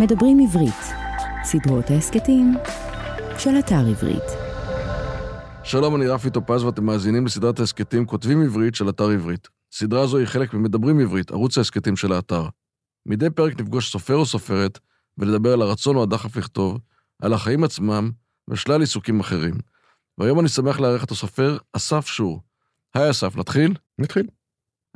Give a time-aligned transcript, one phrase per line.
[0.00, 0.94] מדברים עברית,
[1.44, 2.54] סדרות ההסכתים
[3.38, 4.22] של אתר עברית.
[5.64, 9.48] שלום, אני רפי טופז ואתם מאזינים לסדרת ההסכתים כותבים עברית של אתר עברית.
[9.72, 12.48] סדרה זו היא חלק ממדברים עברית, ערוץ ההסכתים של האתר.
[13.06, 14.78] מדי פרק נפגוש סופר או סופרת
[15.18, 16.78] ולדבר על הרצון או הדחף לכתוב,
[17.22, 18.10] על החיים עצמם
[18.50, 19.54] ושלל עיסוקים אחרים.
[20.18, 22.42] והיום אני שמח לארח את הסופר אסף שור.
[22.94, 23.74] היי אסף, נתחיל?
[23.98, 24.26] נתחיל.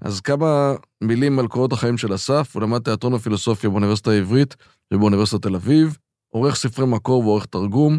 [0.01, 4.57] אז כמה מילים על קורות החיים של אסף, הוא למד תיאטרון ופילוסופיה באוניברסיטה העברית
[4.93, 7.99] ובאוניברסיטת תל אביב, עורך ספרי מקור ועורך תרגום,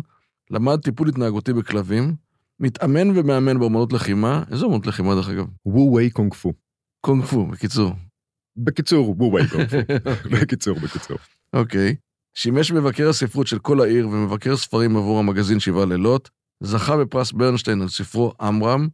[0.51, 2.15] למד טיפול התנהגותי בכלבים,
[2.59, 5.45] מתאמן ומאמן באמנות לחימה, איזה אמנות לחימה דרך אגב?
[5.65, 6.53] וו ווי קונג פו.
[7.05, 7.93] קונג פו, בקיצור.
[8.57, 9.77] בקיצור, וו ווי קונג פו.
[10.31, 11.17] בקיצור, בקיצור.
[11.53, 11.95] אוקיי.
[12.33, 16.29] שימש מבקר הספרות של כל העיר ומבקר ספרים עבור המגזין שבעה לילות,
[16.63, 18.87] זכה בפרס ברנשטיין על ספרו עמרם,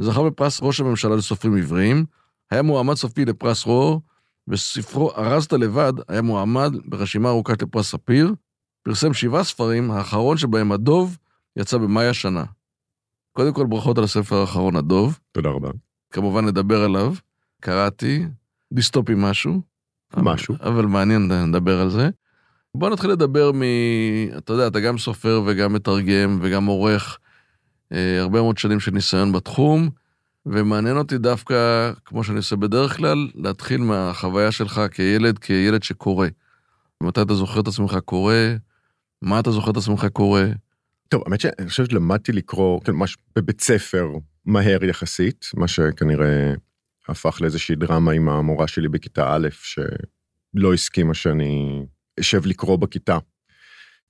[0.00, 2.04] זכה בפרס ראש הממשלה לסופרים עבריים,
[2.50, 4.00] היה מועמד סופי לפרס רור,
[4.48, 8.34] וספרו ארזת לבד היה מועמד ברשימה ארוכה לפרס ספיר,
[8.82, 11.18] פרסם שבעה ספרים, האחרון שבהם הדוב
[11.56, 12.44] יצא במאי השנה.
[13.32, 15.18] קודם כל ברכות על הספר האחרון, הדוב.
[15.32, 15.70] תודה רבה.
[16.10, 17.14] כמובן נדבר עליו,
[17.60, 18.26] קראתי,
[18.72, 19.60] דיסטופי משהו.
[20.16, 20.54] משהו.
[20.60, 22.08] אבל, אבל מעניין, נדבר על זה.
[22.74, 23.62] בוא נתחיל לדבר מ...
[24.38, 27.18] אתה יודע, אתה גם סופר וגם מתרגם וגם עורך
[27.92, 29.88] אה, הרבה מאוד שנים של ניסיון בתחום,
[30.46, 36.26] ומעניין אותי דווקא, כמו שאני עושה בדרך כלל, להתחיל מהחוויה שלך כילד, כילד שקורא.
[37.02, 38.34] מתי אתה זוכר את עצמך קורא?
[39.22, 40.42] מה אתה זוכר את עצמך קורא?
[41.08, 44.08] טוב, האמת שאני חושב שלמדתי לקרוא, כן, ממש בבית ספר
[44.46, 46.52] מהר יחסית, מה שכנראה
[47.08, 51.82] הפך לאיזושהי דרמה עם המורה שלי בכיתה א', שלא הסכימה שאני
[52.20, 53.18] אשב לקרוא בכיתה.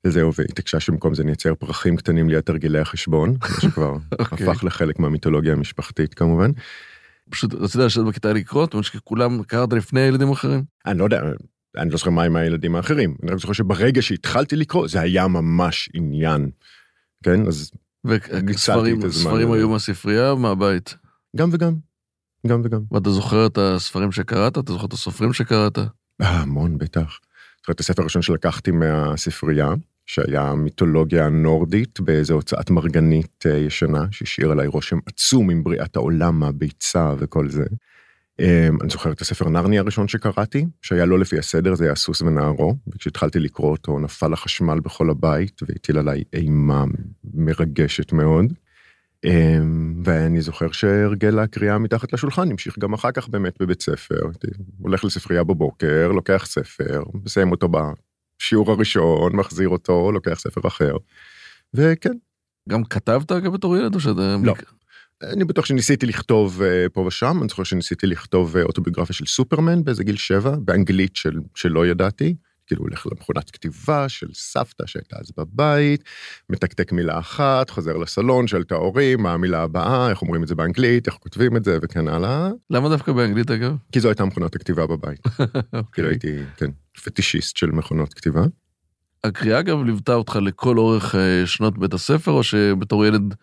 [0.06, 4.16] וזהו, והתעקשה שבמקום זה נייצר פרחים קטנים ליד תרגילי החשבון, מה שכבר okay.
[4.20, 6.50] הפך לחלק מהמיתולוגיה המשפחתית כמובן.
[7.30, 8.64] פשוט רצית לשבת בכיתה לקרוא?
[8.64, 10.64] זאת אומרת שכולם קראת לפני ילדים אחרים?
[10.86, 11.22] אני לא יודע,
[11.76, 13.16] אני לא זוכר מה עם הילדים האחרים.
[13.22, 16.50] אני רק זוכר שברגע שהתחלתי לקרוא, זה היה ממש עניין.
[17.24, 17.70] כן, אז
[18.04, 20.96] וספרים היו מהספרייה או מהבית?
[21.36, 21.74] גם וגם.
[22.46, 22.80] גם וגם.
[22.92, 24.58] ואתה זוכר את הספרים שקראת?
[24.58, 25.78] אתה זוכר את הסופרים שקראת?
[26.20, 27.18] המון, בטח.
[27.60, 29.68] זוכר את הספר הראשון שלקחתי מהספרייה,
[30.12, 37.14] שהיה מיתולוגיה נורדית באיזו הוצאת מרגנית ישנה, שהשאיר עליי רושם עצום עם בריאת העולם, הביצה
[37.18, 37.64] וכל זה.
[38.40, 42.74] אני זוכר את הספר נרני הראשון שקראתי, שהיה לא לפי הסדר, זה היה סוס ונערו,
[42.88, 46.84] וכשהתחלתי לקרוא אותו נפל החשמל בכל הבית והטיל עליי אימה
[47.34, 48.52] מרגשת מאוד.
[50.04, 54.20] ואני זוכר שהרגל הקריאה מתחת לשולחן המשיך גם אחר כך באמת בבית ספר,
[54.78, 57.68] הולך לספרייה בבוקר, לוקח ספר, מסיים אותו
[58.40, 60.96] בשיעור הראשון, מחזיר אותו, לוקח ספר אחר,
[61.74, 62.12] וכן.
[62.68, 64.36] גם כתבת אגב בתור ילד או שאתה...
[64.42, 64.54] לא.
[65.22, 66.62] אני בטוח שניסיתי לכתוב
[66.92, 71.86] פה ושם, אני זוכר שניסיתי לכתוב אוטוביוגרפיה של סופרמן באיזה גיל שבע, באנגלית של, שלא
[71.86, 72.34] ידעתי.
[72.70, 76.04] כאילו הולך למכונת כתיבה של סבתא שהייתה אז בבית,
[76.50, 80.54] מתקתק מילה אחת, חוזר לסלון, שואל את ההורים, מה המילה הבאה, איך אומרים את זה
[80.54, 82.50] באנגלית, איך כותבים את זה וכן הלאה.
[82.70, 83.76] למה דווקא באנגלית אגב?
[83.92, 85.20] כי זו הייתה מכונת הכתיבה בבית.
[85.92, 86.70] כאילו הייתי, כן,
[87.04, 88.42] פטישיסט של מכונות כתיבה.
[89.24, 91.14] הקריאה אגב ליוותה אותך לכל אורך
[91.44, 93.34] שנות בית הספר, או שבתור ילד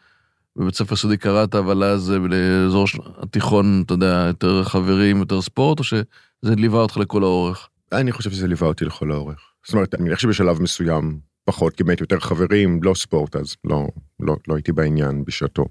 [0.55, 2.85] בבית ספר סודי קראת, אבל אז לאזור
[3.17, 6.05] התיכון, אתה יודע, יותר חברים, יותר ספורט, או שזה
[6.43, 7.69] ליווה אותך לכל האורך?
[7.91, 9.39] אני חושב שזה ליווה אותי לכל האורך.
[9.65, 13.87] זאת אומרת, אני מניח שבשלב מסוים פחות, כי באמת יותר חברים, לא ספורט, אז לא,
[14.19, 15.65] לא, לא הייתי בעניין בשעתו.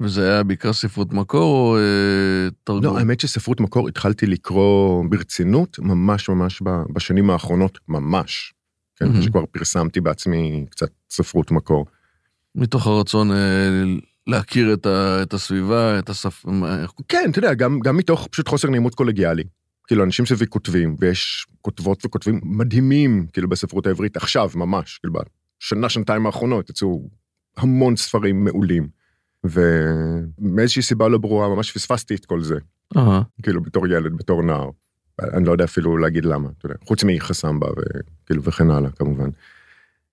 [0.00, 2.84] וזה היה בעיקר ספרות מקור או אה, תרגום?
[2.84, 6.62] לא, האמת שספרות מקור התחלתי לקרוא ברצינות ממש ממש
[6.94, 8.54] בשנים האחרונות, ממש.
[8.96, 9.22] כן, mm-hmm.
[9.22, 11.86] שכבר פרסמתי בעצמי קצת ספרות מקור.
[12.54, 13.36] מתוך הרצון אה,
[14.26, 16.50] להכיר את, ה, את הסביבה, את השפה.
[17.08, 19.44] כן, אתה יודע, גם, גם מתוך פשוט חוסר נעימות קולגיאלי.
[19.86, 25.14] כאילו אנשים סביבי כותבים, ויש כותבות וכותבים מדהימים, כאילו בספרות העברית עכשיו ממש, כאילו
[25.60, 27.08] בשנה, שנתיים האחרונות יצאו
[27.56, 28.88] המון ספרים מעולים.
[29.44, 32.56] ומאיזושהי סיבה לא ברורה ממש פספסתי את כל זה.
[32.94, 33.00] Uh-huh.
[33.42, 34.70] כאילו בתור ילד, בתור נער.
[35.20, 39.28] אני לא יודע אפילו להגיד למה, אתה יודע, חוץ מחסמבה וכאילו וכן הלאה כמובן.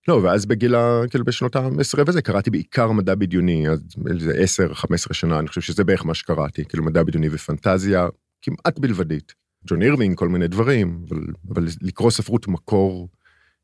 [0.08, 0.76] לא, ואז בגיל,
[1.10, 5.84] כאילו בשנות ה-10 וזה, קראתי בעיקר מדע בדיוני, אז איזה 10-15 שנה, אני חושב שזה
[5.84, 8.08] בערך מה שקראתי, כאילו מדע בדיוני ופנטזיה,
[8.42, 9.34] כמעט בלבדית.
[9.68, 11.24] ג'ון אירווינג, כל מיני דברים, אבל,
[11.54, 13.10] אבל לקרוא ספרות מקור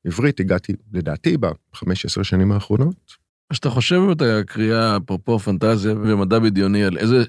[0.06, 3.28] עברית, הגעתי לדעתי ב-15 שנים האחרונות.
[3.50, 7.24] כשאתה חושב באמת הקריאה, אפרופו פנטזיה ומדע בדיוני, על איזה,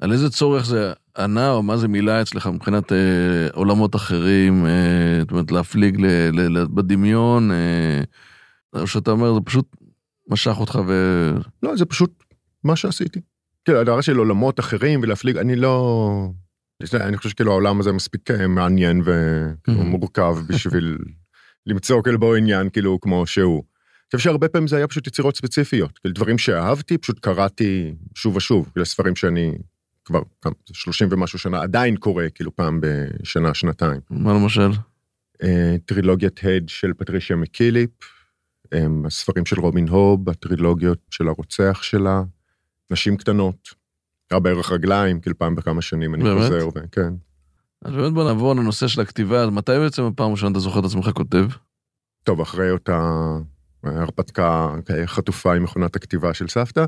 [0.00, 5.20] על איזה צורך זה ענה, או מה זה מילה אצלך מבחינת אה, עולמות אחרים, אה,
[5.20, 8.02] זאת אומרת, להפליג ל, ל, ל, בדמיון, אה,
[8.80, 9.76] או שאתה אומר, זה פשוט
[10.28, 10.92] משך אותך ו...
[11.62, 12.24] לא, זה פשוט
[12.64, 13.20] מה שעשיתי.
[13.64, 16.30] כאילו, הדבר של עולמות אחרים ולהפליג, אני לא...
[16.94, 19.02] אני חושב שכאילו העולם הזה מספיק מעניין
[19.68, 20.98] ומורכב בשביל
[21.66, 23.56] למצוא כאילו בו עניין כאילו כמו שהוא.
[23.56, 28.36] אני חושב שהרבה פעמים זה היה פשוט יצירות ספציפיות, כאילו דברים שאהבתי, פשוט קראתי שוב
[28.36, 29.58] ושוב, כאילו ספרים שאני
[30.04, 34.00] כבר כמה, 30 ומשהו שנה עדיין קורא כאילו פעם בשנה, שנתיים.
[34.10, 34.70] מה למשל?
[35.42, 37.90] אה, טרילוגיית הד של פטרישיה מקיליפ,
[38.72, 42.22] אה, הספרים של רובין הוב, הטרילוגיות של הרוצח שלה,
[42.90, 43.79] נשים קטנות,
[44.32, 46.42] רע בערך רגליים, כאילו פעם בכמה שנים אני באמת?
[46.42, 47.12] חוזר, ו- כן.
[47.84, 50.84] אז באמת בוא נעבור לנושא של הכתיבה, אז מתי בעצם הפעם ראשונה אתה זוכר את
[50.84, 51.46] עצמך כותב?
[52.24, 53.26] טוב, אחרי אותה
[53.84, 54.74] הרפתקה
[55.06, 56.84] חטופה עם מכונת הכתיבה של סבתא,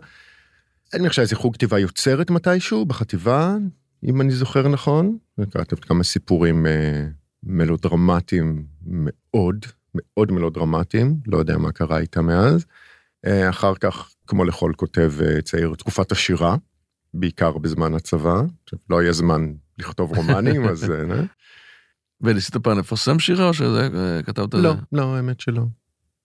[0.95, 3.57] אני חושב איזה חוג כתיבה יוצרת מתישהו בחטיבה,
[4.05, 5.19] אם אני זוכר נכון.
[5.51, 7.07] כתבת כמה סיפורים אה,
[7.43, 12.67] מלודרמטיים מאוד, מאוד מלודרמטיים, לא יודע מה קרה איתם מאז.
[13.27, 16.57] אה, אחר כך, כמו לכל כותב אה, צעיר, תקופת השירה,
[17.15, 18.43] בעיקר בזמן הצבא,
[18.91, 20.91] לא היה זמן לכתוב רומנים, אז...
[20.91, 21.23] אה?
[22.21, 24.55] וניסית פעם לפרסם שירה או שזה אה, כתבת?
[24.55, 25.63] לא, לא, האמת שלא.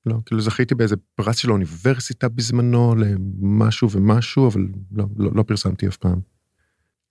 [0.06, 5.88] לא, כאילו זכיתי באיזה פרס של האוניברסיטה בזמנו למשהו ומשהו, אבל לא, לא, לא פרסמתי
[5.88, 6.20] אף פעם.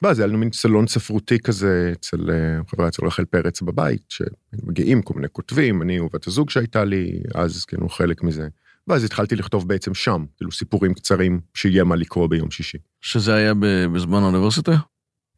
[0.03, 5.03] ואז היה לנו מין סלון ספרותי כזה אצל אה, חברה אצל רחל פרץ בבית, שמגיעים
[5.03, 8.49] כל מיני כותבים, אני ובת הזוג שהייתה לי, אז כאילו חלק מזה.
[8.89, 12.79] ואז התחלתי לכתוב בעצם שם, כאילו סיפורים קצרים שיהיה מה לקרוא ביום שישי.
[13.01, 13.53] שזה היה
[13.93, 14.73] בזמן האוניברסיטה?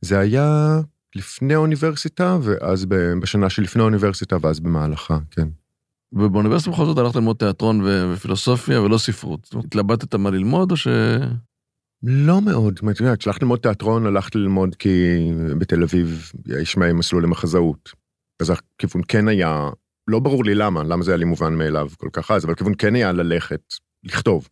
[0.01, 0.79] זה היה
[1.15, 2.87] לפני האוניברסיטה, ואז
[3.23, 5.49] בשנה שלפני האוניברסיטה, ואז במהלכה, כן.
[6.13, 9.55] ובאוניברסיטה בכל זאת הלכת ללמוד תיאטרון ופילוסופיה ולא ספרות.
[9.65, 10.89] התלבטת מה ללמוד או ש...
[12.03, 15.17] לא מאוד, זאת אומרת, כשהלכתי ללמוד תיאטרון, הלכתי ללמוד כי
[15.59, 17.93] בתל אביב יש מהם מסלול למחזאות.
[18.41, 19.69] אז הכיוון כן היה,
[20.09, 22.73] לא ברור לי למה, למה זה היה לי מובן מאליו כל כך אז, אבל הכיוון
[22.79, 23.61] כן היה ללכת,
[24.05, 24.49] לכתוב,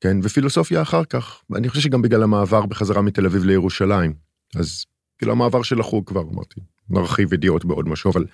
[0.00, 0.16] כן?
[0.22, 4.14] ופילוסופיה אחר כך, אני חושב שגם בגלל המעבר בחזרה מתל אביב לירושלים.
[4.56, 4.84] אז
[5.18, 6.60] כאילו המעבר של החוג כבר, אמרתי,
[6.90, 8.24] נרחיב ידיעות בעוד משהו, אבל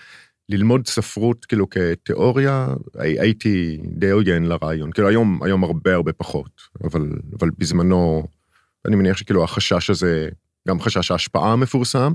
[0.49, 2.69] ללמוד ספרות כאילו כתיאוריה,
[2.99, 4.93] הי- הייתי די עוין לרעיון.
[4.93, 6.51] כאילו היום, היום הרבה הרבה פחות,
[6.85, 8.27] אבל, אבל בזמנו,
[8.87, 10.29] אני מניח שכאילו החשש הזה,
[10.69, 12.13] גם חשש ההשפעה המפורסם,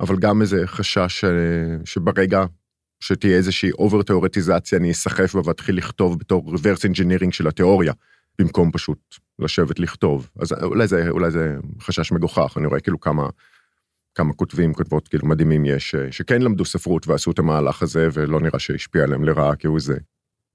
[0.00, 1.30] אבל גם איזה חשש אה,
[1.84, 2.44] שברגע
[3.00, 7.92] שתהיה איזושהי אובר תיאורטיזציה, אני אסחף בה ואתחיל לכתוב בתור reverse engineering של התיאוריה,
[8.38, 8.98] במקום פשוט
[9.38, 10.28] לשבת לכתוב.
[10.40, 13.28] אז אולי זה, אולי זה חשש מגוחך, אני רואה כאילו כמה,
[14.14, 18.40] כמה כותבים, כותבות כאילו מדהימים יש, אה, שכן למדו ספרות ועשו את המהלך הזה, ולא
[18.40, 19.96] נראה שהשפיע עליהם לרעה כהוא זה.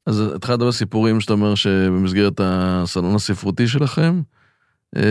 [0.05, 4.21] אז התחלת לדבר סיפורים שאתה אומר שבמסגרת הסלון הספרותי שלכם,
[4.95, 5.01] אה,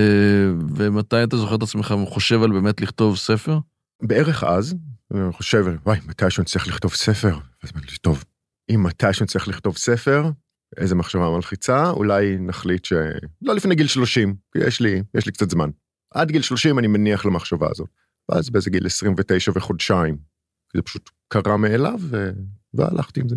[0.76, 3.58] ומתי אתה זוכר את עצמך חושב על באמת לכתוב ספר?
[4.02, 4.74] בערך אז,
[5.14, 7.38] אני חושב, וואי, מתישהו אני צריך לכתוב ספר.
[7.62, 8.24] אז אמרתי לי, טוב,
[8.70, 10.30] אם מתישהו אני צריך לכתוב ספר,
[10.76, 12.92] איזה מחשבה מלחיצה, אולי נחליט ש...
[13.42, 15.70] לא לפני גיל 30, כי יש לי, יש לי קצת זמן.
[16.14, 17.88] עד גיל 30 אני מניח למחשבה הזאת.
[18.28, 20.18] ואז באיזה גיל 29 וחודשיים,
[20.76, 22.30] זה פשוט קרה מאליו, ו...
[22.74, 23.36] והלכתי עם זה.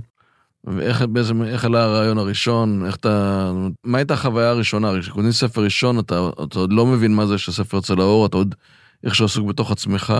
[0.63, 3.51] ואיך בעצם, איך עלה הרעיון הראשון, איך אתה,
[3.83, 4.99] מה הייתה החוויה הראשונה?
[4.99, 8.55] כשקונים ספר ראשון, אתה, אתה עוד לא מבין מה זה שהספר יוצא לאור, אתה עוד
[9.03, 10.13] איכשהו עסוק בתוך עצמך.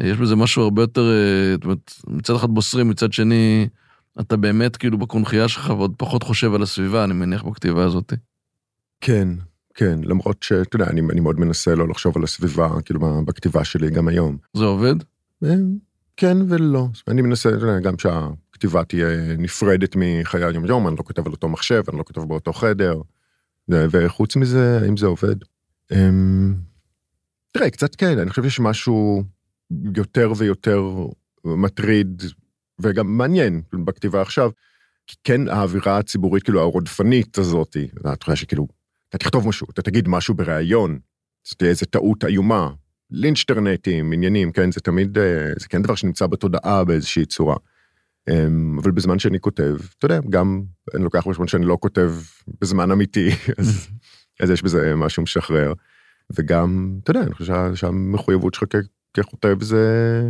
[0.00, 3.68] יש בזה משהו הרבה יותר, אה, זאת אומרת, מצד אחד בוסרי, מצד שני,
[4.20, 8.12] אתה באמת כאילו בקונכייה שלך ועוד פחות חושב על הסביבה, אני מניח, בכתיבה הזאת.
[9.00, 9.28] כן,
[9.74, 13.90] כן, למרות שאתה יודע, אני, אני מאוד מנסה לא לחשוב על הסביבה, כאילו, בכתיבה שלי
[13.90, 14.36] גם היום.
[14.56, 14.94] זה עובד?
[15.44, 15.54] אה,
[16.16, 16.88] כן ולא.
[17.08, 21.48] אני מנסה, אתה יודע, גם שהכתיבה תהיה נפרדת מחיי היום-יום, אני לא כותב על אותו
[21.48, 23.00] מחשב, אני לא כותב באותו חדר,
[23.68, 25.36] וחוץ מזה, האם זה עובד?
[25.92, 26.54] אמ,
[27.52, 29.24] תראה, קצת כן, אני חושב שיש משהו
[29.94, 30.82] יותר ויותר
[31.44, 32.22] מטריד
[32.80, 34.50] וגם מעניין בכתיבה עכשיו,
[35.06, 38.66] כי כן האווירה הציבורית, כאילו הרודפנית הזאתי, אתה חושב שכאילו,
[39.08, 40.98] אתה תכתוב משהו, אתה תגיד משהו בריאיון,
[41.48, 42.70] זה תהיה איזה טעות איומה,
[43.10, 47.56] לינצ'טרנטים, עניינים, כן, זה תמיד, אה, זה כן דבר שנמצא בתודעה באיזושהי צורה.
[48.30, 50.62] אמ, אבל בזמן שאני כותב, אתה יודע, גם
[50.94, 52.12] אני לוקח בחשבון שאני לא כותב
[52.60, 53.28] בזמן אמיתי,
[53.58, 53.88] אז,
[54.40, 55.72] אז יש בזה משהו משחרר.
[56.36, 58.64] וגם, אתה יודע, אני חושב שה- שהמחויבות שלך
[59.16, 60.22] ככותב זה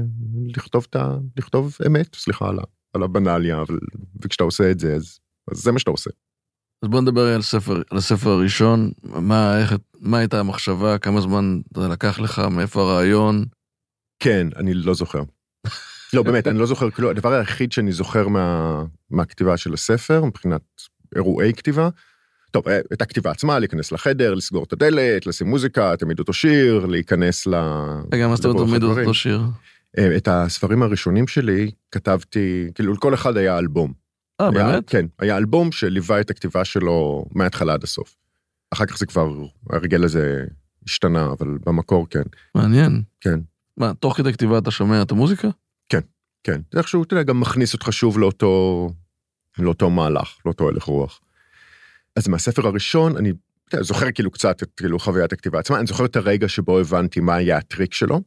[0.46, 1.16] לכתוב את ה...
[1.36, 2.58] לכתוב אמת, סליחה על,
[2.92, 3.78] על הבנאליה, אבל
[4.22, 5.18] וכשאתה עושה את זה, אז,
[5.50, 6.10] אז זה מה שאתה עושה.
[6.82, 11.60] אז בוא נדבר על הספר, על הספר הראשון, מה, איך, מה הייתה המחשבה, כמה זמן
[11.76, 13.44] זה לקח לך, מאיפה הרעיון?
[14.18, 15.22] כן, אני לא זוכר.
[16.12, 20.62] לא, באמת, אני לא זוכר, כאילו, הדבר היחיד שאני זוכר מה, מהכתיבה של הספר, מבחינת
[21.16, 21.88] אירועי כתיבה,
[22.54, 26.87] טוב, אה, את הכתיבה עצמה, להיכנס לחדר, לסגור את הדלת, לשים מוזיקה, תמיד אותו שיר,
[26.87, 27.54] להיכנס ל...
[28.12, 28.82] רגע, מה זאת אומרת תמיד.
[28.82, 29.42] אותו שיר?
[29.99, 33.92] אה, את הספרים הראשונים שלי כתבתי, כאילו לכל אחד היה אלבום.
[34.40, 34.88] אה, באמת?
[34.88, 38.16] כן, היה אלבום שליווה את הכתיבה שלו מההתחלה עד הסוף.
[38.70, 39.28] אחר כך זה כבר,
[39.70, 40.44] ההרגל הזה
[40.84, 42.23] השתנה, אבל במקור כן.
[42.54, 43.02] מעניין.
[43.20, 43.40] כן.
[43.76, 45.49] מה, תוך כדי כתיבה אתה שומע את המוזיקה?
[45.88, 46.00] כן.
[46.44, 48.90] כן, זה איכשהו, אתה יודע, גם מכניס אותך שוב לאותו,
[49.58, 51.20] לאותו מהלך, לאותו הלך רוח.
[52.16, 53.33] אז מהספר הראשון, אני
[53.73, 57.21] יודע, זוכר כאילו קצת את כאילו חוויית הכתיבה עצמה, אני זוכר את הרגע שבו הבנתי
[57.21, 58.21] מה היה הטריק שלו,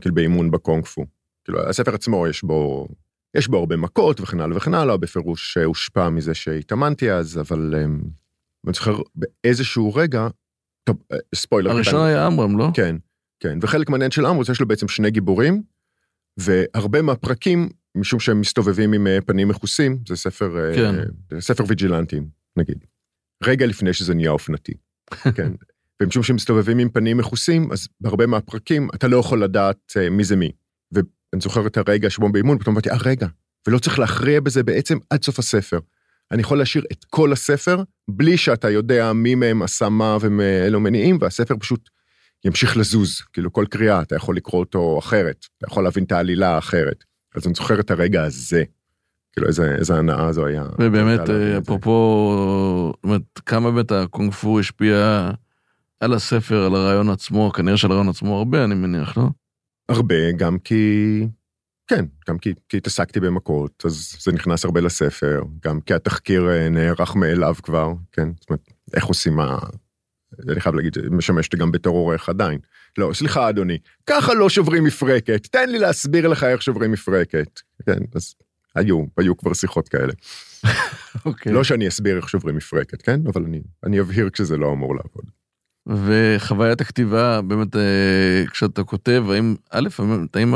[0.00, 1.06] כאילו באימון בקונג פו.
[1.44, 2.88] כאילו, הספר עצמו יש בו,
[3.36, 8.00] יש בו הרבה מכות וכן הלאה וכן הלאה, בפירוש הושפע מזה שהתאמנתי אז, אבל אמ,
[8.66, 10.28] אני זוכר באיזשהו רגע,
[10.84, 11.70] טוב, אה, ספוילר.
[11.70, 12.02] הראשון קטן.
[12.02, 12.68] היה עמרם, לא?
[12.74, 12.96] כן,
[13.40, 15.62] כן, וחלק מעניין של עמוס, יש לו בעצם שני גיבורים,
[16.36, 21.40] והרבה מהפרקים, משום שהם מסתובבים עם אה, פנים מכוסים, זה ספר, אה, כן.
[21.40, 22.84] ספר ויג'ילנטים, נגיד.
[23.44, 24.72] רגע לפני שזה נהיה אופנתי,
[25.36, 25.52] כן.
[26.02, 30.24] ומשום שהם מסתובבים עם פנים מכוסים, אז בהרבה מהפרקים אתה לא יכול לדעת אה, מי
[30.24, 30.52] זה מי.
[30.92, 33.26] ואני זוכר את הרגע שבו באימון, פתאום אמרתי, אה, רגע,
[33.66, 35.78] ולא צריך להכריע בזה בעצם עד סוף הספר.
[36.32, 41.18] אני יכול להשאיר את כל הספר, בלי שאתה יודע מי מהם עשה מה ומאלו מניעים,
[41.20, 41.88] והספר פשוט
[42.44, 43.22] ימשיך לזוז.
[43.32, 47.04] כאילו, כל קריאה, אתה יכול לקרוא אותו אחרת, אתה יכול להבין את העלילה האחרת.
[47.34, 48.64] אז אני זוכר את הרגע הזה.
[49.36, 50.64] כאילו, איזה, איזה הנאה זו היה.
[50.80, 51.58] ובאמת, אה.
[51.58, 55.30] אפרופו, זאת אומרת, כמה באמת הקונג פו השפיע
[56.00, 59.24] על הספר, על הרעיון עצמו, כנראה שעל הרעיון עצמו הרבה, אני מניח, לא?
[59.88, 61.26] הרבה, גם כי...
[61.86, 66.68] כן, גם כי, כי התעסקתי במכות, אז זה נכנס הרבה לספר, גם כי התחקיר אה,
[66.68, 68.28] נערך מאליו כבר, כן?
[68.40, 69.58] זאת אומרת, איך עושים מה...
[70.48, 72.58] אני חייב להגיד, זה משמש אותי גם בתור עורך עדיין.
[72.98, 77.60] לא, סליחה, אדוני, ככה לא שוברים מפרקת, תן לי להסביר לך איך שוברים מפרקת.
[77.86, 78.34] כן, אז
[78.76, 80.12] היו, היו כבר שיחות כאלה.
[81.26, 81.52] אוקיי.
[81.52, 83.20] לא שאני אסביר איך שוברים מפרקת, כן?
[83.26, 85.24] אבל אני, אני אבהיר כשזה לא אמור לעבוד.
[85.86, 89.88] וחוויית הכתיבה, באמת, אה, כשאתה כותב, האם, א',
[90.34, 90.54] האם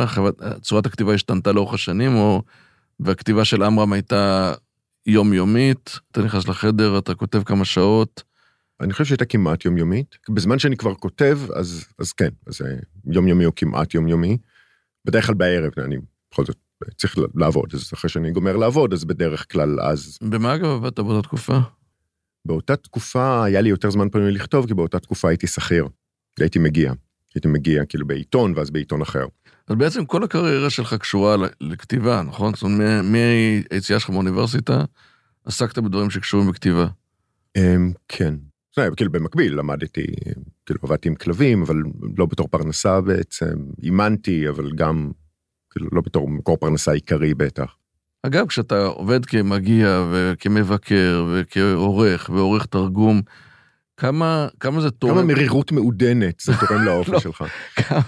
[0.61, 2.43] צורת הכתיבה השתנתה לאורך השנים, או...
[3.00, 4.55] והכתיבה של עמרם הייתה
[5.07, 8.23] יומיומית, אתה נכנס לחדר, אתה כותב כמה שעות,
[8.81, 10.17] אני חושב שהייתה כמעט יומיומית.
[10.31, 14.39] בזמן שאני כבר כותב, אז, אז כן, אז אה, יומיומי הוא כמעט יומיומי.
[15.05, 15.97] בדרך כלל בערב, אני
[16.33, 16.57] בכל זאת
[16.97, 21.29] צריך לעבוד, אז אחרי שאני גומר לעבוד, אז בדרך כלל אז במה אגב עבדת באותה
[21.29, 21.59] תקופה?
[22.45, 25.89] באותה תקופה היה לי יותר זמן פנוי לכתוב, כי באותה תקופה הייתי שכיר.
[26.41, 26.93] הייתי מגיע.
[27.35, 29.27] הייתי מגיע כאילו בעיתון, ואז בעיתון אחר.
[29.69, 32.55] אז בעצם כל הקריירה שלך קשורה לכתיבה, נכון?
[32.55, 34.85] זאת אומרת, מהיציאה שלך מהאוניברסיטה,
[35.45, 36.87] עסקת בדברים שקשורים בכתיבה.
[37.57, 38.35] אמ, כן.
[38.97, 40.07] כאילו במקביל למדתי,
[40.67, 41.77] כאילו עבדתי עם כלבים, אבל
[42.19, 45.11] לא בתור פרנסה בעצם, אימנתי, אבל גם,
[45.71, 47.75] כאילו לא בתור מקור פרנסה עיקרי בטח.
[48.23, 53.23] אגב, כשאתה עובד כמגיע וכמבקר וכעורך ועורך תרגום,
[53.97, 55.15] כמה, כמה זה תורם...
[55.15, 56.85] כמה מרירות מעודנת זה תורם לא.
[56.85, 57.45] לאופי שלך.
[57.77, 58.00] כמה,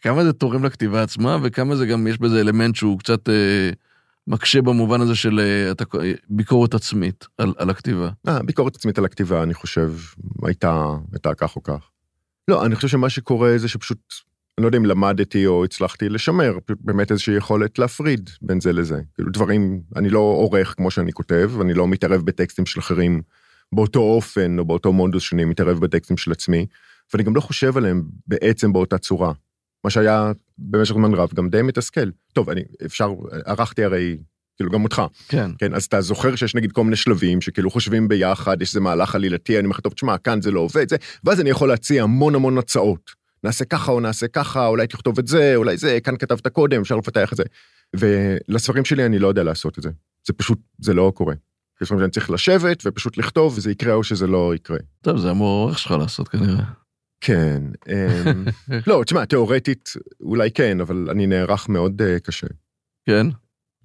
[0.00, 3.70] כמה זה תורם לכתיבה עצמה, וכמה זה גם, יש בזה אלמנט שהוא קצת אה,
[4.26, 5.84] מקשה במובן הזה של אה, אתה,
[6.28, 8.10] ביקורת עצמית על, על הכתיבה.
[8.28, 9.92] אה, ביקורת עצמית על הכתיבה, אני חושב,
[10.42, 11.90] הייתה, הייתה כך או כך.
[12.48, 13.98] לא, אני חושב שמה שקורה זה שפשוט,
[14.58, 19.00] אני לא יודע אם למדתי או הצלחתי לשמר, באמת איזושהי יכולת להפריד בין זה לזה.
[19.14, 23.22] כאילו דברים, אני לא עורך כמו שאני כותב, אני לא מתערב בטקסטים של אחרים
[23.72, 26.66] באותו אופן או באותו מונדוס שאני מתערב בטקסטים של עצמי,
[27.12, 29.32] ואני גם לא חושב עליהם בעצם באותה צורה.
[29.84, 32.10] מה שהיה במשך זמן רב גם די מתסכל.
[32.32, 33.14] טוב, אני, אפשר,
[33.46, 34.16] ערכתי הרי,
[34.56, 35.50] כאילו גם אותך, כן.
[35.58, 39.14] כן, אז אתה זוכר שיש נגיד כל מיני שלבים שכאילו חושבים ביחד, יש איזה מהלך
[39.14, 42.02] עלילתי, אני אומר לך, טוב, תשמע, כאן זה לא עובד, זה, ואז אני יכול להציע
[42.02, 43.25] המון המון הצעות.
[43.46, 46.96] נעשה ככה או נעשה ככה, אולי תכתוב את זה, אולי זה, כאן כתבת קודם, אפשר
[46.96, 47.44] לפתח את זה.
[47.96, 49.90] ולספרים שלי אני לא יודע לעשות את זה.
[50.26, 51.34] זה פשוט, זה לא קורה.
[51.82, 54.78] יש דברים שאני צריך לשבת ופשוט לכתוב, וזה יקרה או שזה לא יקרה.
[55.00, 56.64] טוב, זה אמור העורך שלך לעשות כנראה.
[57.20, 58.44] כן, אמ,
[58.86, 62.46] לא, תשמע, תיאורטית אולי כן, אבל אני נערך מאוד uh, קשה.
[63.06, 63.26] כן?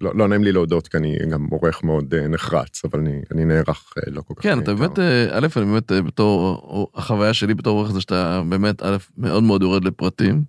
[0.02, 3.44] לא, לא נעים לי להודות, כי אני גם עורך מאוד uh, נחרץ, אבל אני, אני
[3.44, 4.42] נערך uh, לא כל כך.
[4.42, 4.74] כן, אתה.
[4.74, 8.96] באמת, אה, א', אני באמת, אה, בתור, החוויה שלי בתור עורך זה שאתה באמת, א',
[9.18, 10.42] מאוד מאוד יורד לפרטים,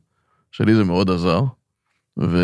[0.52, 1.42] שלי זה מאוד עזר,
[2.20, 2.38] ו...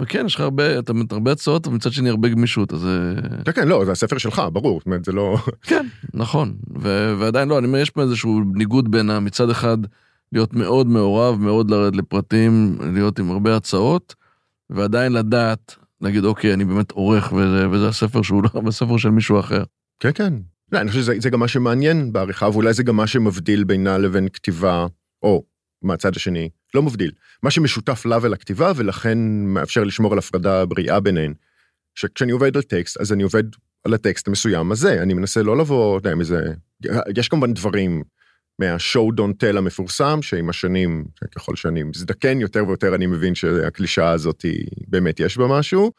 [0.00, 3.52] וכן, יש לך הרבה, אתה באמת הרבה הצעות, ומצד שני הרבה גמישות, אז אה, כן,
[3.52, 5.36] כן, לא, זה הספר שלך, ברור, זאת אומרת, זה לא...
[5.70, 7.14] כן, נכון, ו...
[7.18, 9.78] ועדיין לא, אני אומר, יש פה איזשהו ניגוד בין מצד אחד
[10.32, 14.14] להיות מאוד מעורב, מאוד לרדת לפרטים, להיות עם הרבה הצעות,
[14.70, 19.40] ועדיין לדעת, להגיד, אוקיי, אני באמת עורך, וזה, וזה הספר שהוא לא הספר של מישהו
[19.40, 19.62] אחר.
[20.00, 20.34] כן, כן.
[20.72, 23.98] לא, אני חושב שזה זה גם מה שמעניין בעריכה, ואולי זה גם מה שמבדיל בינה
[23.98, 24.86] לבין כתיבה,
[25.22, 25.44] או
[25.82, 27.10] מהצד השני, לא מבדיל.
[27.42, 31.34] מה שמשותף לה ולכתיבה, ולכן מאפשר לשמור על הפרדה בריאה ביניהן.
[31.94, 33.44] שכשאני עובד על טקסט, אז אני עובד
[33.84, 36.40] על הטקסט המסוים הזה, אני מנסה לא לבוא, אתה יודע, איזה...
[37.16, 38.02] יש כמובן דברים
[38.58, 44.42] מה-show don't tell המפורסם, שעם השנים, ככל שאני מזדקן יותר ויותר, אני מבין שהקלישאה הזאת
[44.42, 45.92] היא, באמת יש בה משהו.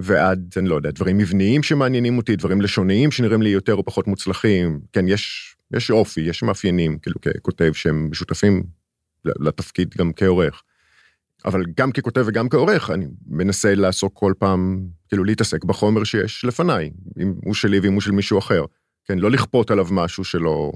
[0.00, 4.06] ועד, אני לא יודע, דברים מבניים שמעניינים אותי, דברים לשוניים שנראים לי יותר או פחות
[4.06, 4.80] מוצלחים.
[4.92, 8.62] כן, יש, יש אופי, יש מאפיינים, כאילו, ככותב שהם משותפים
[9.24, 10.62] לתפקיד גם כעורך.
[11.44, 16.90] אבל גם ככותב וגם כעורך, אני מנסה לעסוק כל פעם, כאילו להתעסק בחומר שיש לפניי,
[17.20, 18.64] אם הוא שלי ואם הוא של מישהו אחר.
[19.04, 20.72] כן, לא לכפות עליו משהו שלא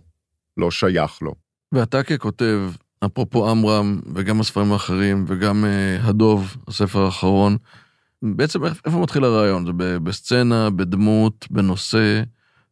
[0.57, 1.35] לא שייך לו.
[1.73, 2.61] ואתה ככותב,
[3.05, 7.57] אפרופו עמרם, וגם הספרים האחרים, וגם uh, הדוב, הספר האחרון,
[8.23, 9.67] בעצם איפה מתחיל הרעיון?
[9.67, 12.23] זה בסצנה, בדמות, בנושא,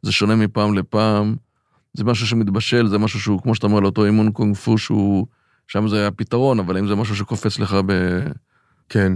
[0.02, 1.36] זה שונה מפעם לפעם,
[1.94, 5.26] זה משהו שמתבשל, זה משהו שהוא, כמו שאתה אומר, לאותו אימון קונג פו שהוא,
[5.68, 7.92] שם זה היה פתרון, אבל אם זה משהו שקופץ לך ב...
[8.88, 9.12] כן,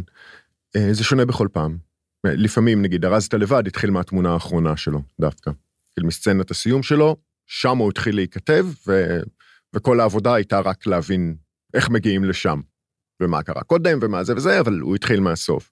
[0.77, 1.77] אה, זה שונה בכל פעם.
[2.25, 5.51] לפעמים, נגיד, ארזת לבד, התחיל מהתמונה האחרונה שלו, דווקא.
[5.95, 7.17] כאילו, מסצנת הסיום שלו,
[7.47, 9.21] שם הוא התחיל להיכתב, ו...
[9.77, 11.37] וכל העבודה הייתה רק להבין
[11.75, 12.61] איך מגיעים לשם,
[13.23, 15.71] ומה קרה קודם, ומה זה וזה, אבל הוא התחיל מהסוף.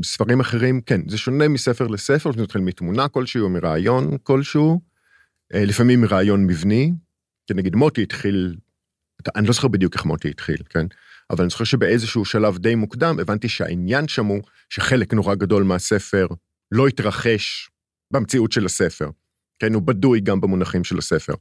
[0.00, 4.80] בספרים אחרים, כן, זה שונה מספר לספר, זה מתחיל מתמונה כלשהי או מרעיון כלשהו,
[5.54, 6.92] אה, לפעמים מרעיון מבני,
[7.46, 8.56] כי נגיד מוטי התחיל,
[9.36, 10.86] אני לא זוכר בדיוק איך מוטי התחיל, כן?
[11.30, 16.26] אבל אני זוכר שבאיזשהו שלב די מוקדם הבנתי שהעניין שם הוא שחלק נורא גדול מהספר
[16.72, 17.70] לא התרחש
[18.10, 19.10] במציאות של הספר,
[19.64, 19.74] כן?
[19.74, 21.34] הוא בדוי גם במונחים של הספר.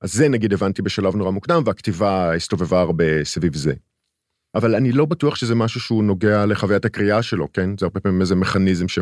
[0.00, 3.74] אז זה נגיד הבנתי בשלב נורא מוקדם, והכתיבה הסתובבה הרבה סביב זה.
[4.54, 7.70] אבל אני לא בטוח שזה משהו שהוא נוגע לחוויית הקריאה שלו, כן?
[7.78, 8.98] זה הרבה פעמים איזה מכניזם ש...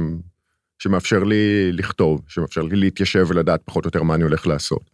[0.79, 4.91] שמאפשר לי לכתוב, שמאפשר לי להתיישב ולדעת פחות או יותר מה אני הולך לעשות.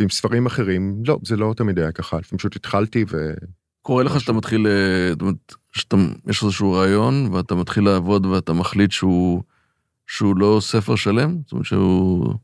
[0.00, 3.34] ועם ספרים אחרים, לא, זה לא תמיד היה ככה, לפעמים פשוט התחלתי ו...
[3.82, 8.52] קורה לך שאתה מתחיל, אה, זאת אומרת, שאתה, יש איזשהו רעיון, ואתה מתחיל לעבוד ואתה
[8.52, 9.42] מחליט שהוא,
[10.06, 11.36] שהוא לא ספר שלם?
[11.42, 12.34] זאת אומרת שהוא...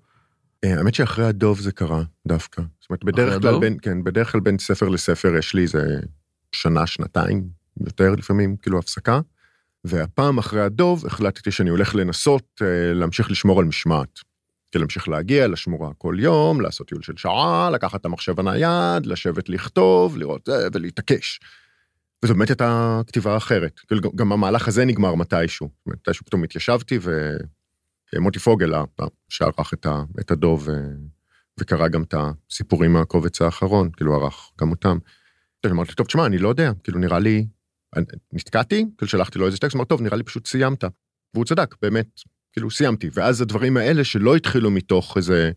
[0.65, 2.63] אה, האמת שאחרי הדוב זה קרה דווקא.
[2.81, 6.01] זאת אומרת, בדרך כלל בין, כן, בדרך כלל בין ספר לספר יש לי איזה
[6.53, 7.49] שנה, שנתיים,
[7.87, 9.21] יותר לפעמים, כאילו הפסקה.
[9.85, 14.19] והפעם אחרי הדוב החלטתי שאני הולך לנסות אה, להמשיך לשמור על משמעת.
[14.73, 19.49] כי להמשיך להגיע לשמורה כל יום, לעשות טיול של שעה, לקחת את המחשב הנייד, לשבת
[19.49, 21.41] לכתוב, לראות זה ולהתעקש.
[22.25, 23.81] וזו באמת הייתה כתיבה אחרת.
[23.87, 25.69] כאילו גם המהלך הזה נגמר מתישהו.
[25.87, 26.99] מתישהו פתאום התיישבתי
[28.15, 28.73] ומוטי פוגל,
[29.29, 29.75] שערך
[30.21, 30.73] את, הדוב ו...
[31.61, 34.99] וקרא גם את הסיפורים מהקובץ האחרון, כאילו ערך גם אותם.
[35.67, 37.47] אמרתי, טוב, תשמע, אני לא יודע, כאילו נראה לי,
[38.33, 40.85] נתקעתי, כאילו שלחתי לו איזה טקסט, אמר, טוב, נראה לי פשוט סיימת.
[41.35, 42.21] והוא צדק, באמת,
[42.53, 43.09] כאילו סיימתי.
[43.13, 45.51] ואז הדברים האלה שלא התחילו מתוך איזה,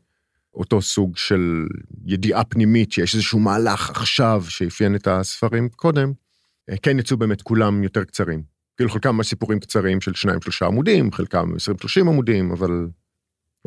[0.53, 1.65] אותו סוג של
[2.05, 6.13] ידיעה פנימית, שיש איזשהו מהלך עכשיו שאפיין את הספרים קודם,
[6.69, 8.54] אה, כן יצאו באמת כולם יותר קצרים.
[8.77, 11.55] כאילו חלקם סיפורים קצרים של שניים שלושה עמודים, חלקם 20-30
[11.99, 12.87] עמודים, אבל,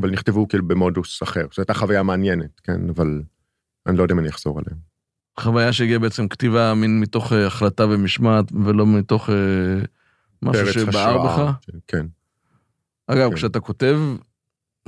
[0.00, 1.46] אבל נכתבו כאילו במודוס אחר.
[1.54, 3.22] זו הייתה חוויה מעניינת, כן, אבל
[3.86, 4.78] אני לא יודע אם אני אחזור עליהם.
[5.40, 9.34] חוויה שהגיעה בעצם כתיבה מין מתוך אה, החלטה ומשמעת, ולא מתוך אה,
[10.42, 11.52] משהו שבער בך.
[11.86, 12.06] כן.
[13.06, 13.36] אגב, כן.
[13.36, 13.98] כשאתה כותב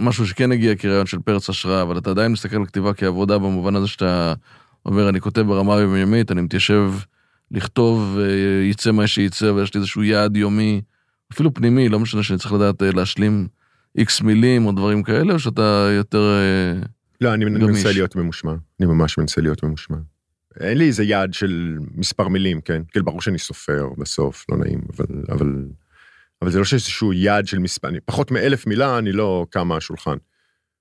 [0.00, 3.76] משהו שכן הגיע כרעיון של פרץ השראה, אבל אתה עדיין מסתכל על כתיבה כעבודה במובן
[3.76, 4.34] הזה שאתה
[4.86, 6.92] אומר, אני כותב ברמה היומיומית, אני מתיישב
[7.50, 10.80] לכתוב, אה, יצא מה שייצא, ויש לי איזשהו יעד יומי,
[11.32, 13.48] אפילו פנימי, לא משנה שאני צריך לדעת להשלים
[13.98, 16.38] איקס מילים או דברים כאלה, או שאתה יותר
[17.20, 18.54] לא, אני מנסה להיות ממושמע.
[18.80, 19.96] אני ממש מנסה להיות ממושמע.
[20.60, 22.82] אין לי איזה יעד של מספר מילים, כן?
[22.88, 25.64] כאילו, ברור שאני סופר בסוף, לא נעים, אבל, אבל,
[26.42, 29.68] אבל זה לא שיש איזשהו יעד של מספר, אני, פחות מאלף מילה, אני לא קם
[29.68, 30.16] מהשולחן.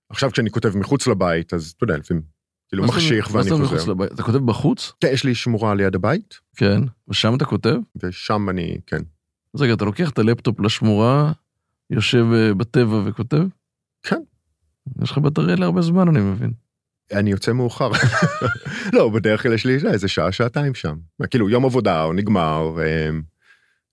[0.10, 2.24] עכשיו כשאני כותב מחוץ לבית, אז אתה יודע, לפעמים,
[2.70, 3.94] כאילו מחשיך ואני חוזר.
[4.14, 4.92] אתה כותב בחוץ?
[5.00, 6.40] כן, יש לי שמורה ליד הבית.
[6.56, 7.76] כן, ושם אתה כותב?
[8.04, 9.02] ושם אני, כן.
[9.54, 11.32] אז רגע, אתה לוקח את הלפטופ לשמורה,
[11.90, 13.44] יושב אה, בטבע וכותב?
[14.04, 14.22] כן.
[15.04, 16.52] יש לך בטריה להרבה זמן, אני מבין.
[17.12, 17.90] אני יוצא מאוחר.
[18.94, 20.98] לא, בדרך כלל יש לי איזה שעה, שעתיים שם.
[21.30, 22.76] כאילו, יום עבודה, הוא נגמר,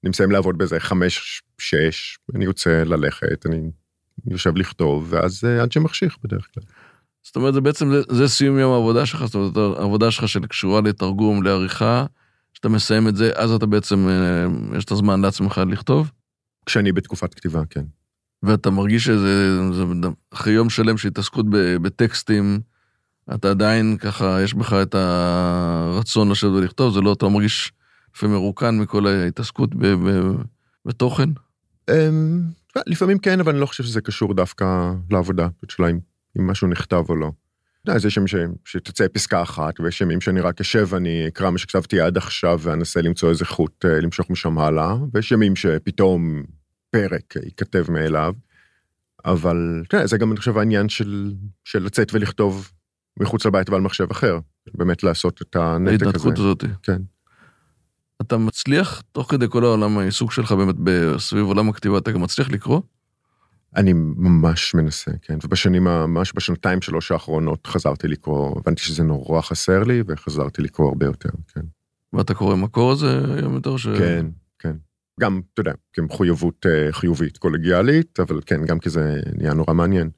[0.03, 3.71] אני מסיים לעבוד באיזה חמש, שש, אני יוצא ללכת, אני
[4.27, 6.65] יושב לכתוב, ואז אה, עד שמחשיך בדרך כלל.
[7.27, 10.81] זאת אומרת, זה בעצם, זה, זה סיום יום העבודה שלך, זאת אומרת, העבודה שלך שקשורה
[10.81, 12.07] לתרגום, לעריכה,
[12.53, 16.11] כשאתה מסיים את זה, אז אתה בעצם, אה, יש את הזמן לעצמך לכתוב?
[16.67, 17.85] כשאני בתקופת כתיבה, כן.
[18.43, 19.85] ואתה מרגיש שזה, זה,
[20.31, 21.47] אחרי יום שלם של התעסקות
[21.83, 22.61] בטקסטים,
[23.35, 27.73] אתה עדיין ככה, יש בך את הרצון לשבת ולכתוב, זה לא, אתה מרגיש
[28.17, 30.33] לפעמים מרוקן מכל ההתעסקות ב, ב,
[30.85, 31.29] בתוכן?
[31.91, 32.43] אמ,
[32.87, 35.99] לפעמים כן, אבל אני לא חושב שזה קשור דווקא לעבודה, השאלה אם,
[36.39, 37.31] אם משהו נכתב או לא.
[38.07, 42.17] יש ימים שתצא פסקה אחת, ויש ימים שאני רק אשב ואני אקרא מה שכתבתי עד
[42.17, 46.43] עכשיו ואנסה למצוא איזה חוט אה, למשוך משם הלאה, ויש ימים שפתאום
[46.91, 48.35] פרק ייכתב מאליו.
[49.25, 51.33] אבל תראה, זה גם אני חושב העניין של,
[51.65, 52.73] של לצאת ולכתוב
[53.21, 54.39] מחוץ לבית ועל מחשב אחר,
[54.75, 56.07] באמת לעשות את הנתק הזה.
[56.07, 56.65] ההתנתקות הזאת.
[56.83, 57.03] כן.
[58.21, 60.75] אתה מצליח, תוך כדי כל העולם העיסוק שלך באמת
[61.19, 62.81] סביב עולם הכתיבה, אתה גם מצליח לקרוא?
[63.77, 65.39] אני ממש מנסה, כן.
[65.45, 71.07] ובשנים, ממש בשנתיים שלוש האחרונות חזרתי לקרוא, הבנתי שזה נורא חסר לי, וחזרתי לקרוא הרבה
[71.07, 71.61] יותר, כן.
[72.13, 73.87] ואתה קורא מקור הזה היום יותר ש...
[73.87, 74.27] כן,
[75.21, 80.11] גם, אתה יודע, כמחויבות אה, חיובית קולגיאלית, אבל כן, גם כי זה נהיה נורא מעניין.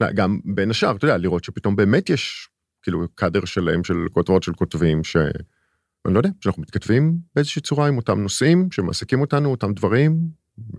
[0.00, 2.48] לא, גם בין השאר, אתה יודע, לראות שפתאום באמת יש,
[2.82, 5.16] כאילו, קאדר שלם של כותבות של כותבים, ש...
[6.06, 10.20] אני לא יודע, שאנחנו מתכתבים באיזושהי צורה עם אותם נושאים, שמעסיקים אותנו, אותם דברים,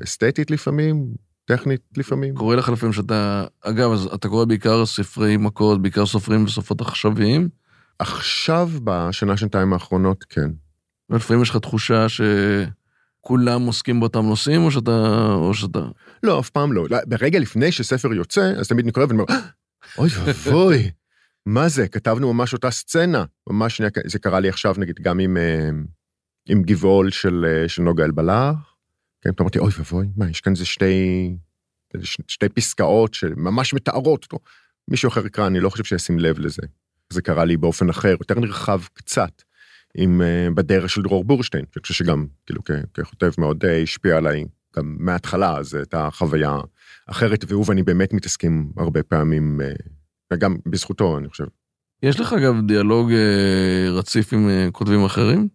[0.03, 1.08] אסתטית לפעמים,
[1.49, 2.35] טכנית לפעמים.
[2.35, 7.49] קורה לך לפעמים שאתה, אגב, אז אתה קורא בעיקר ספרי מכות, בעיקר סופרים וסופרות עכשוויים,
[7.99, 10.51] עכשיו, בשנה, שנתיים האחרונות, כן.
[11.09, 15.27] ולפעמים יש לך תחושה שכולם עוסקים באותם נושאים, או שאתה...
[15.33, 15.79] או שאתה...
[16.23, 16.88] לא, אף פעם לא.
[16.89, 19.39] לא, ברגע לפני שספר יוצא, אז תמיד אני קורא ואני אומר, "אה,
[19.97, 20.91] אוי ואבוי,
[21.45, 21.88] מה זה?
[21.88, 23.25] כתבנו ממש אותה סצנה.
[23.49, 25.69] ממש זה קרה לי עכשיו, נגיד, גם עם, אה,
[26.49, 28.68] עם גבעול של, אה, של נוגה אלבלח.
[29.21, 31.36] כן, פתאום אמרתי, אוי ואבוי, מה, יש כאן איזה שתי,
[32.27, 34.39] שתי פסקאות שממש מתארות אותו.
[34.88, 36.62] מישהו אחר יקרא, אני לא חושב שישים לב לזה.
[37.10, 39.41] זה קרה לי באופן אחר, יותר נרחב קצת,
[39.95, 42.62] עם אה, בדרך של דרור בורשטיין, שאני חושב שגם, כאילו,
[42.93, 46.58] ככותב מאוד אה, השפיע עליי, גם מההתחלה, אז הייתה חוויה
[47.05, 49.73] אחרת, והוא ואני באמת מתעסקים הרבה פעמים, אה,
[50.34, 51.45] וגם בזכותו, אני חושב.
[52.03, 55.47] יש לך אגב דיאלוג אה, רציף עם כותבים אחרים?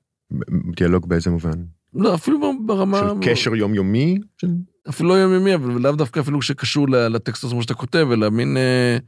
[0.76, 1.64] דיאלוג באיזה מובן?
[1.94, 2.98] לא, אפילו ברמה...
[2.98, 4.18] של קשר יומיומי?
[4.38, 4.48] של...
[4.88, 8.56] אפילו לא יומיומי, אבל לאו דווקא אפילו שקשור לטקסט עצמו שאתה כותב, אלא מין...
[8.56, 8.98] אה,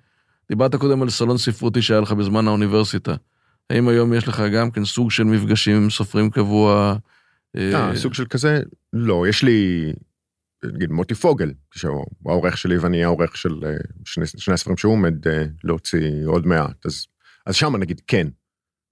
[0.49, 3.15] דיברת קודם על סלון ספרותי שהיה לך בזמן האוניברסיטה.
[3.71, 6.97] האם היום יש לך גם כן סוג של מפגשים עם סופרים קבוע?
[7.57, 8.61] אה, סוג של כזה?
[8.93, 9.93] לא, יש לי,
[10.65, 15.29] נגיד, מוטי פוגל, שהוא העורך שלי ואני העורך של אה, שני, שני הספרים שהוא עומד
[15.29, 17.07] אה, להוציא עוד מעט, אז,
[17.47, 18.29] אז שם נגיד כן.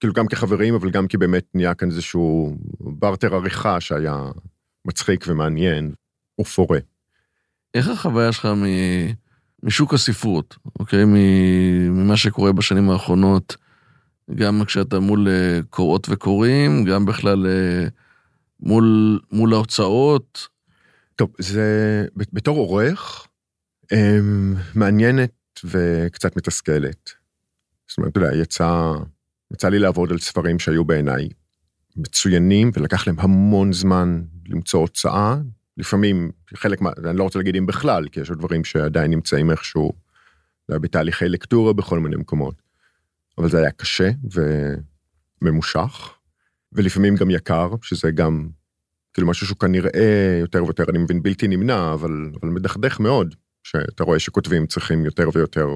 [0.00, 4.16] כאילו גם כחברים, אבל גם כי באמת נהיה כאן איזשהו בארטר עריכה שהיה
[4.84, 5.94] מצחיק ומעניין,
[6.40, 6.78] ופורה.
[7.74, 8.64] איך החוויה שלך מ...
[9.62, 11.04] משוק הספרות, אוקיי?
[11.04, 13.56] מ- ממה שקורה בשנים האחרונות,
[14.34, 17.86] גם כשאתה מול אה, קוראות וקוראים, גם בכלל אה,
[18.60, 20.48] מול, מול ההוצאות.
[21.16, 23.26] טוב, זה בתור עורך,
[23.92, 25.30] אמ, מעניינת
[25.64, 27.10] וקצת מתסכלת.
[27.88, 28.92] זאת אומרת, אתה יודע, יצא,
[29.52, 31.28] יצא לי לעבוד על ספרים שהיו בעיניי
[31.96, 35.36] מצוינים, ולקח להם המון זמן למצוא הוצאה.
[35.76, 36.90] לפעמים, חלק מה...
[37.04, 39.92] אני לא רוצה להגיד אם בכלל, כי יש עוד דברים שעדיין נמצאים איכשהו
[40.68, 42.62] זה היה בתהליכי לקטורה בכל מיני מקומות.
[43.38, 44.10] אבל זה היה קשה
[45.42, 46.14] וממושך,
[46.72, 48.48] ולפעמים גם יקר, שזה גם
[49.14, 54.04] כאילו משהו שהוא כנראה יותר ויותר, אני מבין, בלתי נמנע, אבל, אבל מדכדך מאוד, שאתה
[54.04, 55.68] רואה שכותבים צריכים יותר ויותר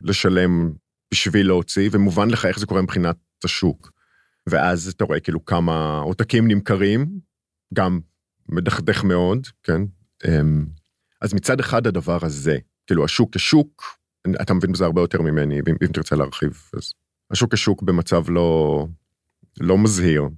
[0.00, 0.72] לשלם
[1.12, 3.92] בשביל להוציא, ומובן לך איך זה קורה מבחינת השוק.
[4.46, 7.06] ואז אתה רואה כאילו כמה עותקים נמכרים,
[7.74, 8.00] גם
[8.48, 9.82] מדכדך מאוד, כן?
[10.28, 10.66] אמ,
[11.20, 13.82] אז מצד אחד הדבר הזה, כאילו השוק כשוק,
[14.42, 16.92] אתה מבין בזה הרבה יותר ממני, אם, אם תרצה להרחיב, אז
[17.30, 18.86] השוק כשוק במצב לא,
[19.60, 20.28] לא מזהיר.